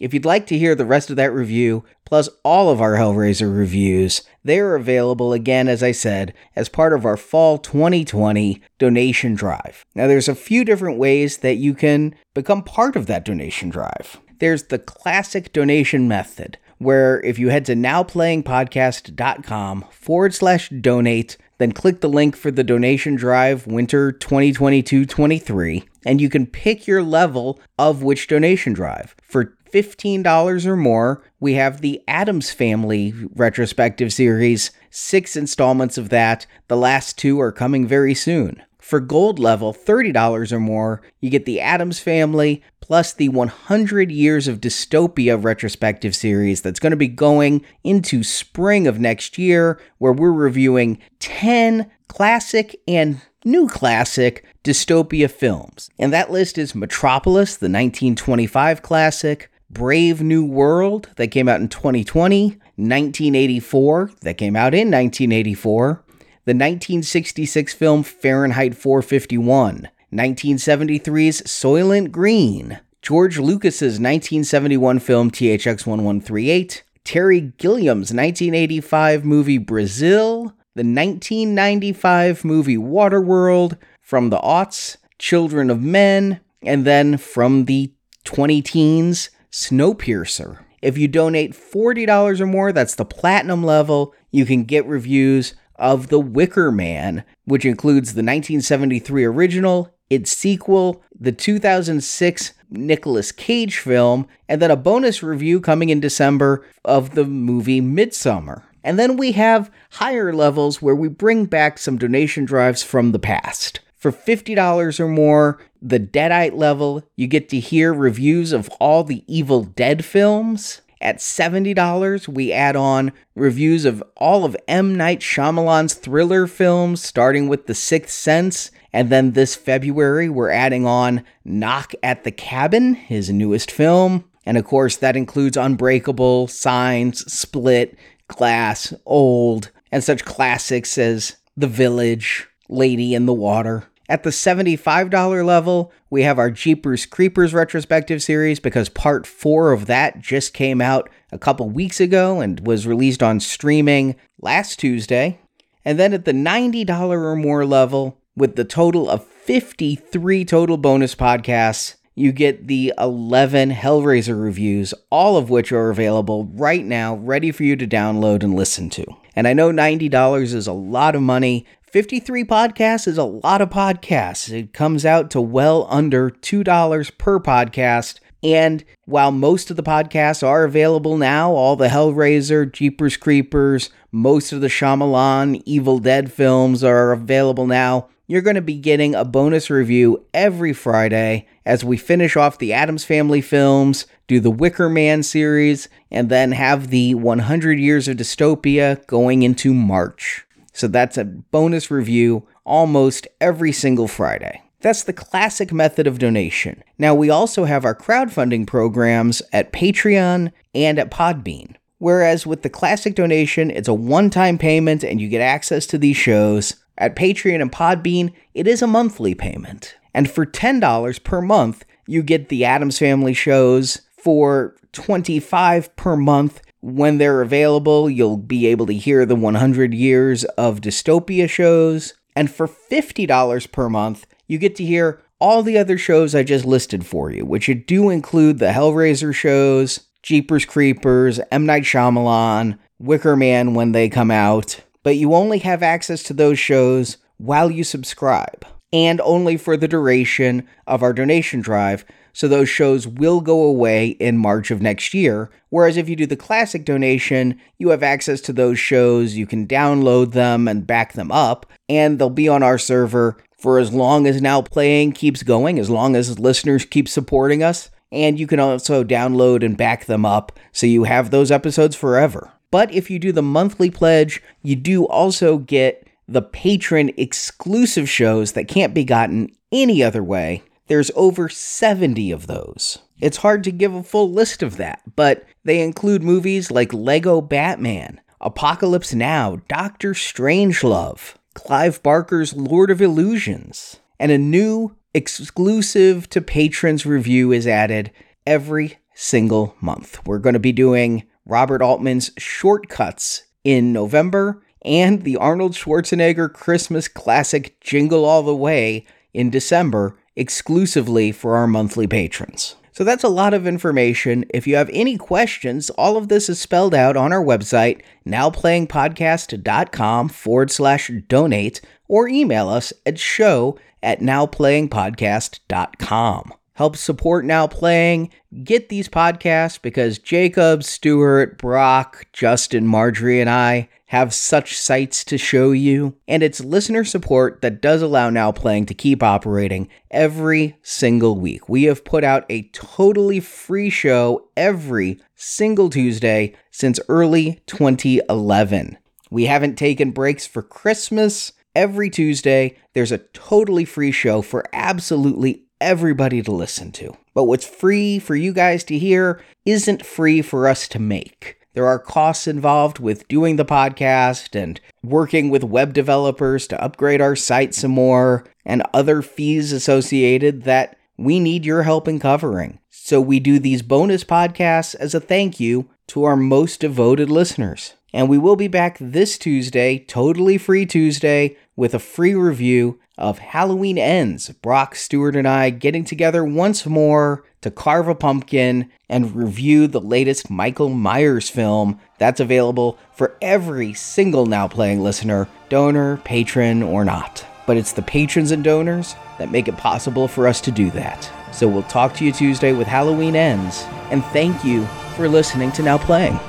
If 0.00 0.14
you'd 0.14 0.24
like 0.24 0.46
to 0.46 0.58
hear 0.58 0.76
the 0.76 0.84
rest 0.84 1.10
of 1.10 1.16
that 1.16 1.32
review, 1.32 1.84
plus 2.04 2.28
all 2.44 2.70
of 2.70 2.80
our 2.80 2.94
Hellraiser 2.94 3.52
reviews, 3.54 4.22
they 4.44 4.60
are 4.60 4.76
available 4.76 5.32
again, 5.32 5.66
as 5.66 5.82
I 5.82 5.90
said, 5.90 6.34
as 6.54 6.68
part 6.68 6.92
of 6.92 7.04
our 7.04 7.16
Fall 7.16 7.58
2020 7.58 8.62
donation 8.78 9.34
drive. 9.34 9.84
Now, 9.96 10.06
there's 10.06 10.28
a 10.28 10.36
few 10.36 10.64
different 10.64 10.98
ways 10.98 11.38
that 11.38 11.56
you 11.56 11.74
can 11.74 12.14
become 12.32 12.62
part 12.62 12.94
of 12.94 13.06
that 13.06 13.24
donation 13.24 13.70
drive. 13.70 14.20
There's 14.38 14.64
the 14.64 14.78
classic 14.78 15.52
donation 15.52 16.06
method, 16.06 16.58
where 16.78 17.20
if 17.22 17.40
you 17.40 17.48
head 17.48 17.64
to 17.66 17.74
nowplayingpodcast.com 17.74 19.84
forward 19.90 20.32
slash 20.32 20.68
donate, 20.68 21.36
then 21.58 21.72
click 21.72 22.00
the 22.00 22.08
link 22.08 22.36
for 22.36 22.50
the 22.50 22.64
donation 22.64 23.16
drive 23.16 23.66
winter 23.66 24.12
2022 24.12 25.04
23, 25.04 25.84
and 26.06 26.20
you 26.20 26.30
can 26.30 26.46
pick 26.46 26.86
your 26.86 27.02
level 27.02 27.60
of 27.78 28.02
which 28.02 28.28
donation 28.28 28.72
drive. 28.72 29.14
For 29.22 29.56
$15 29.72 30.66
or 30.66 30.76
more, 30.76 31.22
we 31.40 31.54
have 31.54 31.80
the 31.80 32.02
Addams 32.08 32.50
Family 32.50 33.12
retrospective 33.34 34.12
series, 34.12 34.70
six 34.90 35.36
installments 35.36 35.98
of 35.98 36.08
that. 36.08 36.46
The 36.68 36.76
last 36.76 37.18
two 37.18 37.40
are 37.40 37.52
coming 37.52 37.86
very 37.86 38.14
soon. 38.14 38.62
For 38.78 39.00
gold 39.00 39.38
level, 39.38 39.74
$30 39.74 40.50
or 40.50 40.60
more, 40.60 41.02
you 41.20 41.28
get 41.28 41.44
the 41.44 41.60
Addams 41.60 42.00
Family 42.00 42.62
plus 42.80 43.12
the 43.12 43.28
100 43.28 44.10
Years 44.10 44.48
of 44.48 44.62
Dystopia 44.62 45.42
retrospective 45.42 46.16
series 46.16 46.62
that's 46.62 46.80
going 46.80 46.92
to 46.92 46.96
be 46.96 47.08
going 47.08 47.64
into 47.84 48.22
spring 48.22 48.86
of 48.86 48.98
next 48.98 49.36
year, 49.36 49.78
where 49.98 50.12
we're 50.12 50.32
reviewing 50.32 50.98
10 51.18 51.90
classic 52.08 52.80
and 52.88 53.20
new 53.44 53.68
classic 53.68 54.44
dystopia 54.64 55.30
films. 55.30 55.90
And 55.98 56.12
that 56.12 56.30
list 56.30 56.56
is 56.58 56.74
Metropolis, 56.74 57.56
the 57.56 57.64
1925 57.66 58.82
classic, 58.82 59.50
Brave 59.70 60.22
New 60.22 60.44
World, 60.44 61.10
that 61.16 61.28
came 61.28 61.48
out 61.48 61.60
in 61.60 61.68
2020, 61.68 62.48
1984, 62.76 64.10
that 64.22 64.38
came 64.38 64.56
out 64.56 64.74
in 64.74 64.90
1984 64.90 66.04
the 66.48 66.54
1966 66.54 67.74
film 67.74 68.02
Fahrenheit 68.02 68.74
451, 68.74 69.86
1973's 70.10 71.42
Soylent 71.42 72.10
Green, 72.10 72.80
George 73.02 73.38
Lucas's 73.38 74.00
1971 74.00 74.98
film 74.98 75.30
THX 75.30 75.86
1138, 75.86 76.84
Terry 77.04 77.52
Gilliam's 77.58 78.14
1985 78.14 79.26
movie 79.26 79.58
Brazil, 79.58 80.54
the 80.74 80.84
1995 80.84 82.46
movie 82.46 82.78
Waterworld, 82.78 83.76
from 84.00 84.30
the 84.30 84.38
aughts, 84.38 84.96
Children 85.18 85.68
of 85.68 85.82
Men, 85.82 86.40
and 86.62 86.86
then 86.86 87.18
from 87.18 87.66
the 87.66 87.92
20 88.24 88.62
teens, 88.62 89.28
Snowpiercer. 89.58 90.60
If 90.80 90.96
you 90.96 91.08
donate 91.08 91.52
$40 91.52 92.40
or 92.40 92.46
more, 92.46 92.72
that's 92.72 92.94
the 92.94 93.04
platinum 93.04 93.64
level, 93.64 94.14
you 94.30 94.46
can 94.46 94.62
get 94.62 94.86
reviews 94.86 95.54
of 95.74 96.08
The 96.08 96.20
Wicker 96.20 96.70
Man, 96.70 97.24
which 97.44 97.64
includes 97.64 98.10
the 98.14 98.20
1973 98.20 99.24
original, 99.24 99.92
its 100.08 100.30
sequel, 100.30 101.02
the 101.18 101.32
2006 101.32 102.52
Nicolas 102.70 103.32
Cage 103.32 103.78
film, 103.78 104.28
and 104.48 104.62
then 104.62 104.70
a 104.70 104.76
bonus 104.76 105.24
review 105.24 105.60
coming 105.60 105.88
in 105.88 105.98
December 105.98 106.64
of 106.84 107.16
the 107.16 107.24
movie 107.24 107.80
Midsommar. 107.80 108.62
And 108.84 108.96
then 108.96 109.16
we 109.16 109.32
have 109.32 109.72
higher 109.90 110.32
levels 110.32 110.80
where 110.80 110.94
we 110.94 111.08
bring 111.08 111.46
back 111.46 111.78
some 111.78 111.98
donation 111.98 112.44
drives 112.44 112.84
from 112.84 113.10
the 113.10 113.18
past. 113.18 113.80
For 113.98 114.12
$50 114.12 115.00
or 115.00 115.08
more, 115.08 115.60
the 115.82 115.98
Deadite 115.98 116.56
level, 116.56 117.02
you 117.16 117.26
get 117.26 117.48
to 117.48 117.58
hear 117.58 117.92
reviews 117.92 118.52
of 118.52 118.68
all 118.78 119.02
the 119.02 119.24
Evil 119.26 119.64
Dead 119.64 120.04
films. 120.04 120.82
At 121.00 121.18
$70, 121.18 122.28
we 122.28 122.52
add 122.52 122.76
on 122.76 123.12
reviews 123.34 123.84
of 123.84 124.02
all 124.16 124.44
of 124.44 124.56
M. 124.68 124.96
Night 124.96 125.20
Shyamalan's 125.20 125.94
thriller 125.94 126.46
films, 126.46 127.02
starting 127.02 127.48
with 127.48 127.66
The 127.66 127.74
Sixth 127.74 128.14
Sense. 128.14 128.70
And 128.92 129.10
then 129.10 129.32
this 129.32 129.56
February, 129.56 130.28
we're 130.28 130.50
adding 130.50 130.86
on 130.86 131.24
Knock 131.44 131.92
at 132.02 132.22
the 132.22 132.32
Cabin, 132.32 132.94
his 132.94 133.30
newest 133.30 133.70
film. 133.70 134.24
And 134.46 134.56
of 134.56 134.64
course, 134.64 134.96
that 134.96 135.16
includes 135.16 135.56
Unbreakable, 135.56 136.46
Signs, 136.46 137.30
Split, 137.32 137.98
Glass, 138.28 138.94
Old, 139.04 139.70
and 139.90 140.02
such 140.04 140.24
classics 140.24 140.98
as 140.98 141.36
The 141.56 141.66
Village, 141.66 142.47
Lady 142.68 143.14
in 143.14 143.26
the 143.26 143.34
Water. 143.34 143.84
At 144.10 144.22
the 144.22 144.30
$75 144.30 145.44
level, 145.44 145.92
we 146.08 146.22
have 146.22 146.38
our 146.38 146.50
Jeepers 146.50 147.04
Creepers 147.04 147.52
retrospective 147.52 148.22
series 148.22 148.58
because 148.58 148.88
part 148.88 149.26
four 149.26 149.72
of 149.72 149.84
that 149.86 150.20
just 150.20 150.54
came 150.54 150.80
out 150.80 151.10
a 151.30 151.38
couple 151.38 151.68
weeks 151.68 152.00
ago 152.00 152.40
and 152.40 152.66
was 152.66 152.86
released 152.86 153.22
on 153.22 153.38
streaming 153.38 154.16
last 154.40 154.78
Tuesday. 154.78 155.38
And 155.84 155.98
then 155.98 156.14
at 156.14 156.24
the 156.24 156.32
$90 156.32 156.88
or 157.10 157.36
more 157.36 157.66
level, 157.66 158.18
with 158.34 158.56
the 158.56 158.64
total 158.64 159.10
of 159.10 159.26
53 159.26 160.44
total 160.44 160.78
bonus 160.78 161.14
podcasts, 161.14 161.96
you 162.14 162.32
get 162.32 162.66
the 162.66 162.92
11 162.98 163.70
Hellraiser 163.72 164.40
reviews, 164.40 164.92
all 165.10 165.36
of 165.36 165.50
which 165.50 165.70
are 165.70 165.90
available 165.90 166.46
right 166.46 166.84
now, 166.84 167.14
ready 167.16 167.52
for 167.52 167.62
you 167.62 167.76
to 167.76 167.86
download 167.86 168.42
and 168.42 168.54
listen 168.54 168.90
to. 168.90 169.04
And 169.36 169.46
I 169.46 169.52
know 169.52 169.70
$90 169.70 170.40
is 170.54 170.66
a 170.66 170.72
lot 170.72 171.14
of 171.14 171.22
money, 171.22 171.64
53 171.90 172.44
podcasts 172.44 173.08
is 173.08 173.16
a 173.16 173.24
lot 173.24 173.62
of 173.62 173.70
podcasts. 173.70 174.52
It 174.52 174.74
comes 174.74 175.06
out 175.06 175.30
to 175.30 175.40
well 175.40 175.86
under 175.88 176.28
$2 176.28 177.18
per 177.18 177.40
podcast. 177.40 178.20
And 178.42 178.84
while 179.06 179.32
most 179.32 179.70
of 179.70 179.76
the 179.76 179.82
podcasts 179.82 180.46
are 180.46 180.64
available 180.64 181.16
now, 181.16 181.52
all 181.52 181.76
the 181.76 181.88
Hellraiser, 181.88 182.70
Jeepers 182.70 183.16
Creepers, 183.16 183.88
most 184.12 184.52
of 184.52 184.60
the 184.60 184.68
Shyamalan, 184.68 185.62
Evil 185.64 185.98
Dead 185.98 186.30
films 186.30 186.84
are 186.84 187.12
available 187.12 187.66
now, 187.66 188.08
you're 188.26 188.42
going 188.42 188.56
to 188.56 188.62
be 188.62 188.76
getting 188.76 189.14
a 189.14 189.24
bonus 189.24 189.70
review 189.70 190.26
every 190.34 190.74
Friday 190.74 191.48
as 191.64 191.82
we 191.82 191.96
finish 191.96 192.36
off 192.36 192.58
the 192.58 192.74
Addams 192.74 193.06
Family 193.06 193.40
films, 193.40 194.06
do 194.26 194.40
the 194.40 194.50
Wicker 194.50 194.90
Man 194.90 195.22
series, 195.22 195.88
and 196.10 196.28
then 196.28 196.52
have 196.52 196.88
the 196.88 197.14
100 197.14 197.80
Years 197.80 198.06
of 198.08 198.18
Dystopia 198.18 199.04
going 199.06 199.42
into 199.42 199.72
March. 199.72 200.44
So 200.78 200.86
that's 200.86 201.18
a 201.18 201.24
bonus 201.24 201.90
review 201.90 202.46
almost 202.64 203.26
every 203.40 203.72
single 203.72 204.06
Friday. 204.06 204.62
That's 204.80 205.02
the 205.02 205.12
classic 205.12 205.72
method 205.72 206.06
of 206.06 206.20
donation. 206.20 206.84
Now, 206.98 207.16
we 207.16 207.30
also 207.30 207.64
have 207.64 207.84
our 207.84 207.96
crowdfunding 207.96 208.68
programs 208.68 209.42
at 209.52 209.72
Patreon 209.72 210.52
and 210.76 210.98
at 211.00 211.10
Podbean. 211.10 211.74
Whereas 211.98 212.46
with 212.46 212.62
the 212.62 212.70
classic 212.70 213.16
donation, 213.16 213.72
it's 213.72 213.88
a 213.88 213.94
one 213.94 214.30
time 214.30 214.56
payment 214.56 215.02
and 215.02 215.20
you 215.20 215.28
get 215.28 215.40
access 215.40 215.84
to 215.86 215.98
these 215.98 216.16
shows. 216.16 216.76
At 216.96 217.16
Patreon 217.16 217.60
and 217.60 217.72
Podbean, 217.72 218.32
it 218.54 218.68
is 218.68 218.80
a 218.80 218.86
monthly 218.86 219.34
payment. 219.34 219.96
And 220.14 220.30
for 220.30 220.46
$10 220.46 221.24
per 221.24 221.42
month, 221.42 221.84
you 222.06 222.22
get 222.22 222.50
the 222.50 222.64
Addams 222.64 223.00
Family 223.00 223.34
shows. 223.34 224.02
For 224.16 224.76
25 224.92 225.94
per 225.96 226.16
month, 226.16 226.60
when 226.80 227.18
they're 227.18 227.42
available, 227.42 228.08
you'll 228.08 228.36
be 228.36 228.66
able 228.66 228.86
to 228.86 228.94
hear 228.94 229.26
the 229.26 229.34
100 229.34 229.92
Years 229.94 230.44
of 230.44 230.80
Dystopia 230.80 231.48
shows. 231.48 232.14
And 232.36 232.50
for 232.50 232.68
$50 232.68 233.72
per 233.72 233.88
month, 233.88 234.26
you 234.46 234.58
get 234.58 234.76
to 234.76 234.84
hear 234.84 235.20
all 235.40 235.62
the 235.62 235.78
other 235.78 235.98
shows 235.98 236.34
I 236.34 236.42
just 236.42 236.64
listed 236.64 237.06
for 237.06 237.30
you, 237.30 237.44
which 237.44 237.70
do 237.86 238.10
include 238.10 238.58
the 238.58 238.66
Hellraiser 238.66 239.34
shows, 239.34 240.00
Jeepers 240.22 240.64
Creepers, 240.64 241.40
M. 241.50 241.66
Night 241.66 241.84
Shyamalan, 241.84 242.78
Wicker 242.98 243.36
Man 243.36 243.74
when 243.74 243.92
they 243.92 244.08
come 244.08 244.30
out. 244.30 244.80
But 245.02 245.16
you 245.16 245.34
only 245.34 245.58
have 245.58 245.82
access 245.82 246.22
to 246.24 246.32
those 246.32 246.58
shows 246.58 247.16
while 247.38 247.70
you 247.70 247.84
subscribe, 247.84 248.66
and 248.92 249.20
only 249.20 249.56
for 249.56 249.76
the 249.76 249.88
duration 249.88 250.66
of 250.86 251.02
our 251.02 251.12
donation 251.12 251.60
drive, 251.60 252.04
so 252.38 252.46
those 252.46 252.68
shows 252.68 253.04
will 253.04 253.40
go 253.40 253.64
away 253.64 254.10
in 254.20 254.38
March 254.38 254.70
of 254.70 254.80
next 254.80 255.12
year. 255.12 255.50
Whereas 255.70 255.96
if 255.96 256.08
you 256.08 256.14
do 256.14 256.24
the 256.24 256.36
classic 256.36 256.84
donation, 256.84 257.60
you 257.78 257.88
have 257.88 258.04
access 258.04 258.40
to 258.42 258.52
those 258.52 258.78
shows, 258.78 259.34
you 259.34 259.44
can 259.44 259.66
download 259.66 260.30
them 260.30 260.68
and 260.68 260.86
back 260.86 261.14
them 261.14 261.32
up, 261.32 261.66
and 261.88 262.16
they'll 262.16 262.30
be 262.30 262.48
on 262.48 262.62
our 262.62 262.78
server 262.78 263.38
for 263.58 263.80
as 263.80 263.92
long 263.92 264.24
as 264.28 264.40
Now 264.40 264.62
Playing 264.62 265.10
keeps 265.10 265.42
going, 265.42 265.80
as 265.80 265.90
long 265.90 266.14
as 266.14 266.38
listeners 266.38 266.84
keep 266.84 267.08
supporting 267.08 267.64
us. 267.64 267.90
And 268.12 268.38
you 268.38 268.46
can 268.46 268.60
also 268.60 269.02
download 269.02 269.64
and 269.64 269.76
back 269.76 270.04
them 270.04 270.24
up 270.24 270.56
so 270.70 270.86
you 270.86 271.04
have 271.04 271.32
those 271.32 271.50
episodes 271.50 271.96
forever. 271.96 272.52
But 272.70 272.94
if 272.94 273.10
you 273.10 273.18
do 273.18 273.32
the 273.32 273.42
monthly 273.42 273.90
pledge, 273.90 274.40
you 274.62 274.76
do 274.76 275.06
also 275.06 275.58
get 275.58 276.06
the 276.28 276.42
patron 276.42 277.10
exclusive 277.16 278.08
shows 278.08 278.52
that 278.52 278.68
can't 278.68 278.94
be 278.94 279.02
gotten 279.02 279.50
any 279.72 280.04
other 280.04 280.22
way 280.22 280.62
there's 280.88 281.10
over 281.14 281.48
70 281.48 282.30
of 282.32 282.46
those. 282.46 282.98
It's 283.20 283.38
hard 283.38 283.64
to 283.64 283.70
give 283.70 283.94
a 283.94 284.02
full 284.02 284.30
list 284.30 284.62
of 284.62 284.76
that, 284.76 285.02
but 285.16 285.44
they 285.64 285.80
include 285.80 286.22
movies 286.22 286.70
like 286.70 286.92
Lego 286.92 287.40
Batman, 287.40 288.20
Apocalypse 288.40 289.14
Now, 289.14 289.60
Doctor 289.68 290.12
Strangelove, 290.12 291.34
Clive 291.54 292.02
Barker's 292.02 292.54
Lord 292.54 292.90
of 292.90 293.02
Illusions, 293.02 293.96
and 294.18 294.30
a 294.30 294.38
new 294.38 294.96
exclusive 295.14 296.28
to 296.30 296.40
patrons 296.40 297.04
review 297.04 297.52
is 297.52 297.66
added 297.66 298.12
every 298.46 298.98
single 299.14 299.74
month. 299.80 300.24
We're 300.26 300.38
going 300.38 300.54
to 300.54 300.60
be 300.60 300.72
doing 300.72 301.26
Robert 301.44 301.82
Altman's 301.82 302.30
Shortcuts 302.38 303.42
in 303.64 303.92
November 303.92 304.62
and 304.82 305.22
the 305.22 305.36
Arnold 305.36 305.72
Schwarzenegger 305.72 306.52
Christmas 306.52 307.08
classic 307.08 307.80
Jingle 307.80 308.24
All 308.24 308.42
the 308.42 308.54
Way 308.54 309.06
in 309.34 309.50
December 309.50 310.17
exclusively 310.38 311.32
for 311.32 311.56
our 311.56 311.66
monthly 311.66 312.06
patrons. 312.06 312.76
So 312.92 313.04
that's 313.04 313.24
a 313.24 313.28
lot 313.28 313.54
of 313.54 313.66
information. 313.66 314.44
If 314.50 314.66
you 314.66 314.76
have 314.76 314.90
any 314.92 315.16
questions, 315.16 315.88
all 315.90 316.16
of 316.16 316.28
this 316.28 316.48
is 316.48 316.58
spelled 316.58 316.94
out 316.94 317.16
on 317.16 317.32
our 317.32 317.44
website, 317.44 318.00
nowplayingpodcast.com 318.26 320.28
forward 320.30 320.70
slash 320.70 321.10
donate, 321.28 321.80
or 322.08 322.28
email 322.28 322.68
us 322.68 322.92
at 323.06 323.18
show 323.18 323.78
at 324.02 324.20
nowplayingpodcast.com. 324.20 326.54
Help 326.74 326.96
support 326.96 327.44
Now 327.44 327.66
Playing, 327.66 328.30
get 328.62 328.88
these 328.88 329.08
podcasts 329.08 329.82
because 329.82 330.18
Jacob, 330.18 330.84
Stuart, 330.84 331.58
Brock, 331.58 332.26
Justin, 332.32 332.86
Marjorie, 332.86 333.40
and 333.40 333.50
I 333.50 333.88
have 334.08 334.32
such 334.32 334.76
sights 334.76 335.22
to 335.22 335.36
show 335.36 335.70
you, 335.70 336.16
and 336.26 336.42
it's 336.42 336.60
listener 336.64 337.04
support 337.04 337.60
that 337.60 337.82
does 337.82 338.00
allow 338.00 338.30
Now 338.30 338.50
Playing 338.50 338.86
to 338.86 338.94
keep 338.94 339.22
operating 339.22 339.88
every 340.10 340.76
single 340.82 341.38
week. 341.38 341.68
We 341.68 341.84
have 341.84 342.04
put 342.04 342.24
out 342.24 342.46
a 342.48 342.68
totally 342.70 343.40
free 343.40 343.90
show 343.90 344.48
every 344.56 345.20
single 345.34 345.90
Tuesday 345.90 346.54
since 346.70 346.98
early 347.08 347.60
2011. 347.66 348.96
We 349.30 349.44
haven't 349.44 349.76
taken 349.76 350.10
breaks 350.10 350.46
for 350.46 350.62
Christmas. 350.62 351.52
Every 351.76 352.08
Tuesday, 352.08 352.78
there's 352.94 353.12
a 353.12 353.18
totally 353.18 353.84
free 353.84 354.10
show 354.10 354.40
for 354.40 354.64
absolutely 354.72 355.64
everybody 355.82 356.42
to 356.42 356.50
listen 356.50 356.92
to. 356.92 357.14
But 357.34 357.44
what's 357.44 357.66
free 357.66 358.18
for 358.18 358.34
you 358.34 358.54
guys 358.54 358.84
to 358.84 358.98
hear 358.98 359.42
isn't 359.66 360.06
free 360.06 360.40
for 360.40 360.66
us 360.66 360.88
to 360.88 360.98
make. 360.98 361.57
There 361.74 361.86
are 361.86 361.98
costs 361.98 362.46
involved 362.46 362.98
with 362.98 363.28
doing 363.28 363.56
the 363.56 363.64
podcast 363.64 364.60
and 364.60 364.80
working 365.02 365.50
with 365.50 365.62
web 365.62 365.92
developers 365.92 366.66
to 366.68 366.82
upgrade 366.82 367.20
our 367.20 367.36
site 367.36 367.74
some 367.74 367.90
more, 367.92 368.44
and 368.64 368.82
other 368.92 369.22
fees 369.22 369.72
associated 369.72 370.62
that 370.64 370.96
we 371.16 371.40
need 371.40 371.64
your 371.64 371.82
help 371.82 372.06
in 372.06 372.18
covering. 372.20 372.78
So 372.90 373.20
we 373.20 373.40
do 373.40 373.58
these 373.58 373.82
bonus 373.82 374.24
podcasts 374.24 374.94
as 374.94 375.14
a 375.14 375.20
thank 375.20 375.58
you 375.58 375.88
to 376.08 376.24
our 376.24 376.36
most 376.36 376.80
devoted 376.80 377.30
listeners. 377.30 377.94
And 378.12 378.28
we 378.28 378.38
will 378.38 378.56
be 378.56 378.68
back 378.68 378.96
this 379.00 379.36
Tuesday, 379.36 379.98
totally 379.98 380.58
free 380.58 380.86
Tuesday, 380.86 381.56
with 381.78 381.94
a 381.94 381.98
free 382.00 382.34
review 382.34 382.98
of 383.16 383.38
Halloween 383.38 383.98
Ends. 383.98 384.48
Brock 384.48 384.96
Stuart 384.96 385.36
and 385.36 385.46
I 385.46 385.70
getting 385.70 386.04
together 386.04 386.44
once 386.44 386.84
more 386.84 387.44
to 387.60 387.70
carve 387.70 388.08
a 388.08 388.16
pumpkin 388.16 388.90
and 389.08 389.36
review 389.36 389.86
the 389.86 390.00
latest 390.00 390.50
Michael 390.50 390.88
Myers 390.88 391.48
film 391.48 392.00
that's 392.18 392.40
available 392.40 392.98
for 393.14 393.36
every 393.40 393.94
single 393.94 394.44
Now 394.44 394.66
Playing 394.66 395.04
listener, 395.04 395.48
donor, 395.68 396.16
patron, 396.24 396.82
or 396.82 397.04
not. 397.04 397.46
But 397.64 397.76
it's 397.76 397.92
the 397.92 398.02
patrons 398.02 398.50
and 398.50 398.64
donors 398.64 399.14
that 399.38 399.52
make 399.52 399.68
it 399.68 399.76
possible 399.76 400.26
for 400.26 400.48
us 400.48 400.60
to 400.62 400.72
do 400.72 400.90
that. 400.90 401.30
So 401.52 401.68
we'll 401.68 401.84
talk 401.84 402.12
to 402.14 402.24
you 402.24 402.32
Tuesday 402.32 402.72
with 402.72 402.88
Halloween 402.88 403.36
Ends, 403.36 403.84
and 404.10 404.24
thank 404.26 404.64
you 404.64 404.84
for 405.14 405.28
listening 405.28 405.70
to 405.72 405.82
Now 405.84 405.98
Playing. 405.98 406.40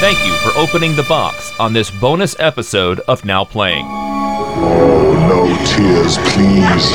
Thank 0.00 0.24
you 0.24 0.32
for 0.36 0.58
opening 0.58 0.96
the 0.96 1.02
box 1.02 1.52
on 1.60 1.74
this 1.74 1.90
bonus 1.90 2.34
episode 2.38 3.00
of 3.00 3.22
Now 3.26 3.44
Playing. 3.44 3.84
Oh, 3.86 5.26
no 5.28 5.44
tears, 5.66 6.16
please. 6.32 6.88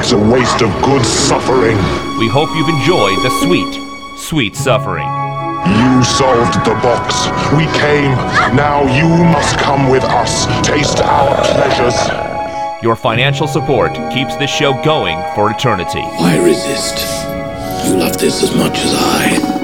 It's 0.00 0.12
a 0.12 0.18
waste 0.18 0.62
of 0.62 0.70
good 0.82 1.04
suffering. 1.04 1.76
We 2.18 2.26
hope 2.26 2.48
you've 2.56 2.70
enjoyed 2.70 3.18
the 3.22 3.28
sweet, 3.44 4.18
sweet 4.18 4.56
suffering. 4.56 5.06
You 5.68 6.02
solved 6.02 6.54
the 6.64 6.72
box. 6.80 7.26
We 7.54 7.66
came. 7.78 8.16
Now 8.56 8.80
you 8.96 9.08
must 9.24 9.58
come 9.58 9.90
with 9.90 10.04
us. 10.04 10.46
Taste 10.66 11.00
our 11.00 11.36
pleasures. 11.44 12.82
Your 12.82 12.96
financial 12.96 13.46
support 13.46 13.92
keeps 14.10 14.36
this 14.36 14.50
show 14.50 14.72
going 14.82 15.22
for 15.34 15.50
eternity. 15.50 16.00
Why 16.00 16.38
resist? 16.38 16.96
You 17.86 17.98
love 17.98 18.16
this 18.16 18.42
as 18.42 18.56
much 18.56 18.78
as 18.78 18.94
I. 18.94 19.55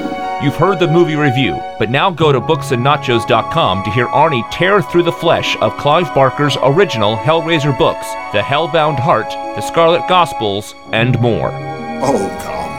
You've 0.43 0.57
heard 0.57 0.77
the 0.77 0.89
movie 0.89 1.15
review, 1.15 1.53
but 1.79 1.89
now 1.89 2.11
go 2.11 2.33
to 2.33 2.41
booksandnachos.com 2.41 3.83
to 3.85 3.91
hear 3.91 4.07
Arnie 4.07 4.43
tear 4.51 4.81
through 4.81 5.03
the 5.03 5.11
flesh 5.13 5.55
of 5.61 5.77
Clive 5.77 6.13
Barker's 6.13 6.57
original 6.61 7.15
Hellraiser 7.15 7.77
books 7.77 8.05
The 8.33 8.41
Hellbound 8.41 8.99
Heart, 8.99 9.29
The 9.29 9.61
Scarlet 9.61 10.05
Gospels, 10.09 10.75
and 10.91 11.17
more. 11.21 11.49
Oh, 12.03 12.27
come. 12.43 12.73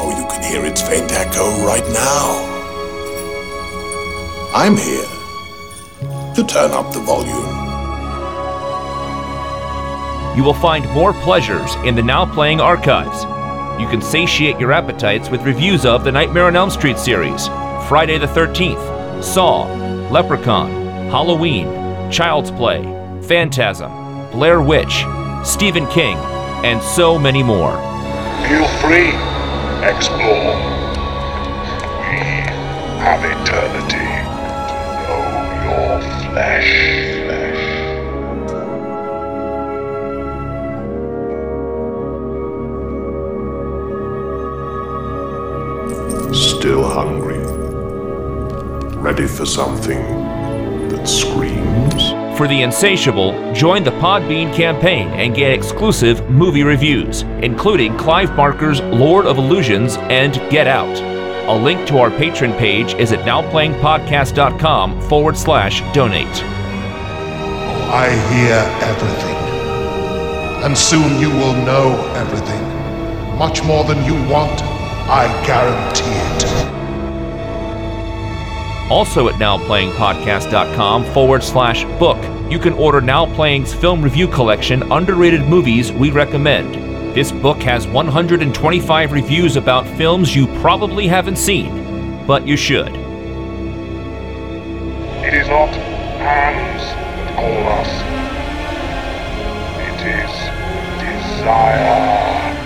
Oh, 0.00 0.18
you 0.18 0.26
can 0.30 0.42
hear 0.42 0.64
its 0.64 0.80
faint 0.80 1.12
echo 1.12 1.44
right 1.66 1.86
now. 1.92 2.40
I'm 4.54 4.74
here 4.74 5.04
to 6.34 6.42
turn 6.42 6.70
up 6.70 6.90
the 6.94 7.00
volume. 7.00 7.52
You 10.38 10.42
will 10.42 10.54
find 10.54 10.88
more 10.94 11.12
pleasures 11.12 11.74
in 11.84 11.96
the 11.96 12.02
Now 12.02 12.24
Playing 12.24 12.62
archives. 12.62 13.26
You 13.80 13.88
can 13.88 14.02
satiate 14.02 14.60
your 14.60 14.72
appetites 14.72 15.28
with 15.28 15.42
reviews 15.42 15.84
of 15.84 16.04
the 16.04 16.12
Nightmare 16.12 16.44
on 16.44 16.56
Elm 16.56 16.70
Street 16.70 16.98
series, 16.98 17.46
Friday 17.88 18.18
the 18.18 18.26
13th, 18.26 19.24
Saw, 19.24 19.64
Leprechaun, 20.10 20.70
Halloween, 21.10 21.66
Child's 22.10 22.50
Play, 22.50 22.82
Phantasm, 23.22 23.90
Blair 24.30 24.60
Witch, 24.62 25.04
Stephen 25.44 25.86
King, 25.88 26.16
and 26.64 26.82
so 26.82 27.18
many 27.18 27.42
more. 27.42 27.76
Feel 28.46 28.68
free. 28.78 29.08
Explore. 29.82 30.54
We 31.98 32.18
have 33.02 33.24
eternity 33.24 34.06
to 34.68 34.76
know 35.08 35.20
your 35.64 36.30
flesh. 36.30 37.21
Ready 49.02 49.26
for 49.26 49.44
something 49.44 49.98
that 50.88 51.08
screams? 51.08 52.10
For 52.38 52.46
the 52.46 52.62
insatiable, 52.62 53.52
join 53.52 53.82
the 53.82 53.90
Podbean 53.90 54.54
campaign 54.54 55.08
and 55.08 55.34
get 55.34 55.50
exclusive 55.50 56.30
movie 56.30 56.62
reviews, 56.62 57.22
including 57.42 57.98
Clive 57.98 58.36
Barker's 58.36 58.80
Lord 58.80 59.26
of 59.26 59.38
Illusions 59.38 59.96
and 60.02 60.34
Get 60.52 60.68
Out. 60.68 60.96
A 61.48 61.52
link 61.52 61.84
to 61.88 61.98
our 61.98 62.12
patron 62.12 62.52
page 62.52 62.94
is 62.94 63.10
at 63.10 63.26
nowplayingpodcast.com 63.26 65.02
forward 65.08 65.36
slash 65.36 65.80
donate. 65.92 66.28
Oh, 66.28 67.90
I 67.92 68.08
hear 68.30 68.62
everything. 68.88 70.62
And 70.64 70.78
soon 70.78 71.20
you 71.20 71.28
will 71.28 71.54
know 71.66 71.90
everything. 72.14 73.36
Much 73.36 73.64
more 73.64 73.82
than 73.82 74.04
you 74.04 74.14
want. 74.30 74.62
I 74.62 75.26
guarantee 75.44 76.46
it. 76.46 76.61
Also 78.92 79.28
at 79.28 79.36
nowplayingpodcast.com 79.36 81.06
forward 81.14 81.42
slash 81.42 81.84
book, 81.98 82.22
you 82.52 82.58
can 82.58 82.74
order 82.74 83.00
Now 83.00 83.24
Playing's 83.34 83.72
film 83.72 84.02
review 84.02 84.28
collection, 84.28 84.82
Underrated 84.92 85.40
Movies 85.44 85.90
We 85.90 86.10
Recommend. 86.10 86.74
This 87.14 87.32
book 87.32 87.56
has 87.62 87.86
125 87.86 89.12
reviews 89.12 89.56
about 89.56 89.86
films 89.96 90.36
you 90.36 90.46
probably 90.60 91.08
haven't 91.08 91.36
seen, 91.36 92.26
but 92.26 92.46
you 92.46 92.54
should. 92.54 92.88
It 95.24 95.32
is 95.32 95.48
not 95.48 95.70
hands 95.70 96.82
that 97.16 97.34
call 97.34 97.66
us. 97.80 97.88
It 99.88 100.02
is 100.20 100.30
desire. 101.32 102.60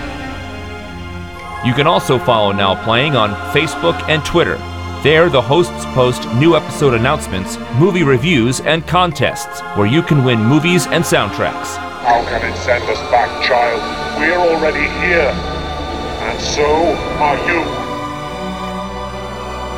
You 1.65 1.73
can 1.73 1.87
also 1.87 2.19
follow 2.19 2.51
Now 2.51 2.83
Playing 2.83 3.15
on 3.15 3.29
Facebook 3.53 3.97
and 4.09 4.25
Twitter. 4.25 4.59
There, 5.07 5.29
the 5.29 5.41
hosts 5.41 5.85
post 5.93 6.27
new 6.33 6.57
episode 6.57 6.93
announcements, 6.93 7.57
movie 7.79 8.03
reviews, 8.03 8.59
and 8.59 8.85
contests 8.85 9.61
where 9.77 9.87
you 9.87 10.01
can 10.01 10.25
win 10.25 10.37
movies 10.37 10.85
and 10.87 11.01
soundtracks. 11.01 11.77
How 12.03 12.21
can 12.27 12.43
it 12.43 12.53
send 12.57 12.83
us 12.83 12.99
back, 13.09 13.31
child? 13.41 13.79
We're 14.19 14.35
already 14.35 14.83
here. 14.99 15.31
And 16.27 16.37
so 16.41 16.67
are 17.23 17.37
you. 17.47 17.63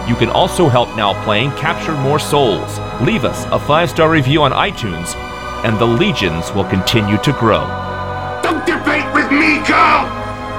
You 0.10 0.16
can 0.16 0.32
also 0.32 0.68
help 0.68 0.90
Now 0.98 1.14
Playing 1.24 1.52
capture 1.52 1.94
more 1.94 2.18
souls. 2.18 2.80
Leave 3.00 3.24
us 3.24 3.46
a 3.52 3.60
five 3.60 3.92
star 3.92 4.10
review 4.10 4.42
on 4.42 4.52
iTunes, 4.52 5.16
and 5.64 5.78
the 5.78 5.86
legions 5.86 6.52
will 6.54 6.66
continue 6.66 7.20
to 7.20 7.34
grow. 7.34 7.68
Don't 8.42 8.66
debate 8.66 9.06
with 9.14 9.30
me, 9.30 9.62
girl! 9.68 10.10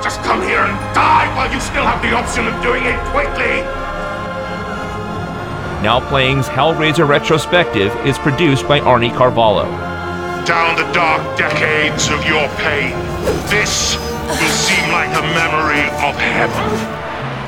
Just 0.00 0.22
come 0.22 0.40
here 0.42 0.62
and 0.62 0.94
die 0.94 1.26
while 1.34 1.52
you 1.52 1.58
still 1.58 1.84
have 1.84 2.00
the 2.02 2.14
option 2.14 2.46
of 2.46 2.62
doing 2.62 2.84
it 2.84 3.00
quickly! 3.10 3.89
Now 5.82 6.06
Playing's 6.10 6.46
Hellraiser 6.46 7.08
retrospective 7.08 7.94
is 8.04 8.18
produced 8.18 8.68
by 8.68 8.80
Arnie 8.80 9.16
Carvalho. 9.16 9.64
Down 10.44 10.76
the 10.76 10.92
dark 10.92 11.38
decades 11.38 12.10
of 12.10 12.22
your 12.26 12.46
pain, 12.56 12.92
this 13.48 13.96
will 14.28 14.50
seem 14.50 14.90
like 14.92 15.08
a 15.08 15.22
memory 15.32 15.88
of 16.04 16.14
heaven. 16.20 17.00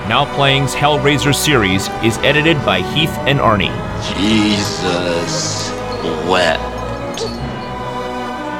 Now 0.08 0.24
Playing's 0.34 0.74
Hellraiser 0.74 1.34
series 1.34 1.88
is 2.02 2.16
edited 2.18 2.56
by 2.64 2.80
Heath 2.80 3.14
and 3.28 3.38
Arnie. 3.38 3.68
Jesus 4.16 5.70
wept. 6.26 6.62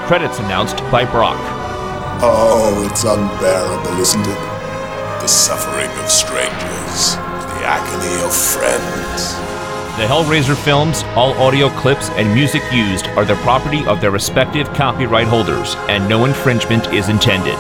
Credits 0.07 0.39
announced 0.41 0.77
by 0.93 1.07
Brock. 1.07 1.41
Oh, 2.21 2.87
it's 2.91 3.05
unbearable, 3.05 3.99
isn't 3.99 4.21
it? 4.21 4.39
The 5.23 5.27
suffering 5.27 5.91
of 6.05 6.11
strangers, 6.11 7.17
the 7.17 7.65
agony 7.65 8.23
of 8.23 8.35
friends. 8.35 9.52
The 9.99 10.07
Hellraiser 10.07 10.57
films, 10.57 11.03
all 11.17 11.35
audio 11.35 11.69
clips, 11.79 12.09
and 12.13 12.33
music 12.33 12.63
used 12.73 13.09
are 13.09 13.27
the 13.27 13.35
property 13.37 13.85
of 13.85 14.01
their 14.01 14.11
respective 14.11 14.67
copyright 14.73 15.27
holders, 15.27 15.75
and 15.87 16.09
no 16.09 16.25
infringement 16.25 16.87
is 16.95 17.11
intended. 17.11 17.57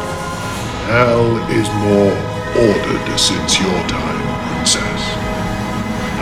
Hell 0.87 1.37
is 1.51 1.69
more 1.85 2.17
ordered 2.57 3.19
since 3.19 3.61
your 3.61 3.87
time, 3.87 4.55
Princess. 4.55 5.03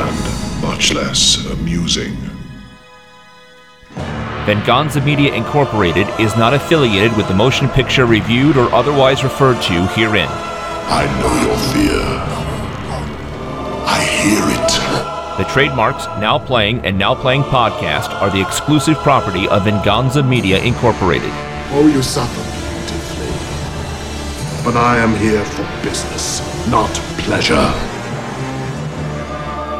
And 0.02 0.60
much 0.60 0.92
less 0.92 1.46
amusing. 1.46 2.16
Venganza 4.46 5.00
Media 5.02 5.32
Incorporated 5.32 6.08
is 6.18 6.34
not 6.34 6.54
affiliated 6.54 7.16
with 7.16 7.28
the 7.28 7.34
motion 7.34 7.68
picture 7.68 8.04
reviewed 8.04 8.56
or 8.56 8.68
otherwise 8.74 9.22
referred 9.22 9.62
to 9.62 9.86
herein. 9.94 10.26
I 10.28 11.06
know 11.20 11.34
your 11.46 11.56
fear. 11.72 12.02
I 13.86 14.02
hear 14.02 14.42
it. 14.60 14.79
The 15.40 15.46
trademarks 15.46 16.04
Now 16.20 16.38
Playing 16.38 16.84
and 16.84 16.98
Now 16.98 17.14
Playing 17.14 17.44
Podcast 17.44 18.10
are 18.20 18.28
the 18.28 18.42
exclusive 18.42 18.98
property 18.98 19.48
of 19.48 19.64
Venganza 19.64 20.22
Media 20.22 20.62
Incorporated. 20.62 21.30
Oh, 21.72 21.90
you 21.90 22.02
suffer 22.02 22.42
beautifully. 22.76 23.32
But 24.62 24.76
I 24.76 24.98
am 24.98 25.16
here 25.16 25.42
for 25.42 25.62
business, 25.82 26.42
not 26.68 26.90
pleasure. 27.24 27.72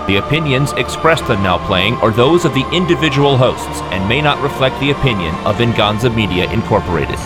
The 0.06 0.16
opinions 0.16 0.72
expressed 0.78 1.24
on 1.24 1.42
Now 1.42 1.58
Playing 1.66 1.96
are 1.96 2.10
those 2.10 2.46
of 2.46 2.54
the 2.54 2.66
individual 2.72 3.36
hosts 3.36 3.82
and 3.92 4.08
may 4.08 4.22
not 4.22 4.42
reflect 4.42 4.80
the 4.80 4.92
opinion 4.92 5.34
of 5.44 5.58
Venganza 5.58 6.08
Media 6.08 6.50
Incorporated. 6.50 7.18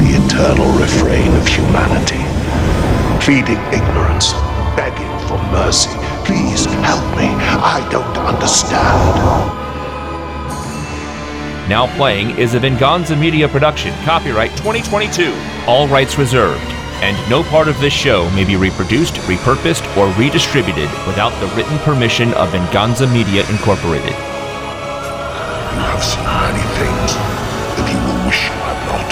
The 0.00 0.16
eternal 0.24 0.72
refrain 0.80 1.36
of 1.36 1.46
humanity. 1.46 2.24
Feeding 3.26 3.60
ignorance, 3.76 4.32
begging 4.74 5.12
for 5.28 5.36
mercy. 5.52 6.09
Please 6.24 6.64
help 6.66 7.04
me. 7.16 7.28
I 7.62 7.86
don't 7.90 8.16
understand. 8.18 9.60
Now 11.70 11.86
Playing 11.96 12.36
is 12.36 12.54
a 12.54 12.58
Venganza 12.58 13.14
Media 13.14 13.48
production, 13.48 13.94
copyright 14.02 14.50
2022, 14.56 15.32
all 15.68 15.86
rights 15.86 16.18
reserved, 16.18 16.66
and 16.98 17.14
no 17.30 17.44
part 17.44 17.68
of 17.68 17.78
this 17.78 17.92
show 17.92 18.28
may 18.30 18.44
be 18.44 18.56
reproduced, 18.56 19.14
repurposed, 19.30 19.86
or 19.96 20.12
redistributed 20.18 20.90
without 21.06 21.30
the 21.38 21.46
written 21.54 21.78
permission 21.86 22.34
of 22.34 22.50
Venganza 22.50 23.06
Media 23.06 23.48
Incorporated. 23.50 24.10
You 24.10 25.86
have 25.86 26.02
seen 26.02 26.24
many 26.26 26.64
things 26.74 27.14
that 27.78 27.86
you 27.86 27.98
will 28.02 28.26
wish 28.26 28.50
you 28.50 28.58
had 28.66 28.80
not. 28.90 29.10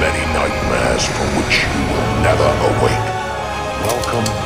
Many 0.00 0.24
nightmares 0.32 1.04
from 1.04 1.28
which 1.36 1.68
you 1.68 1.82
will 1.92 2.08
never 2.24 2.48
awake. 2.72 3.06
Welcome 3.84 4.45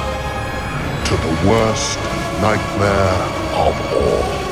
to 1.11 1.17
the 1.17 1.51
worst 1.51 1.99
nightmare 2.41 3.27
of 3.67 3.75
all. 3.95 4.50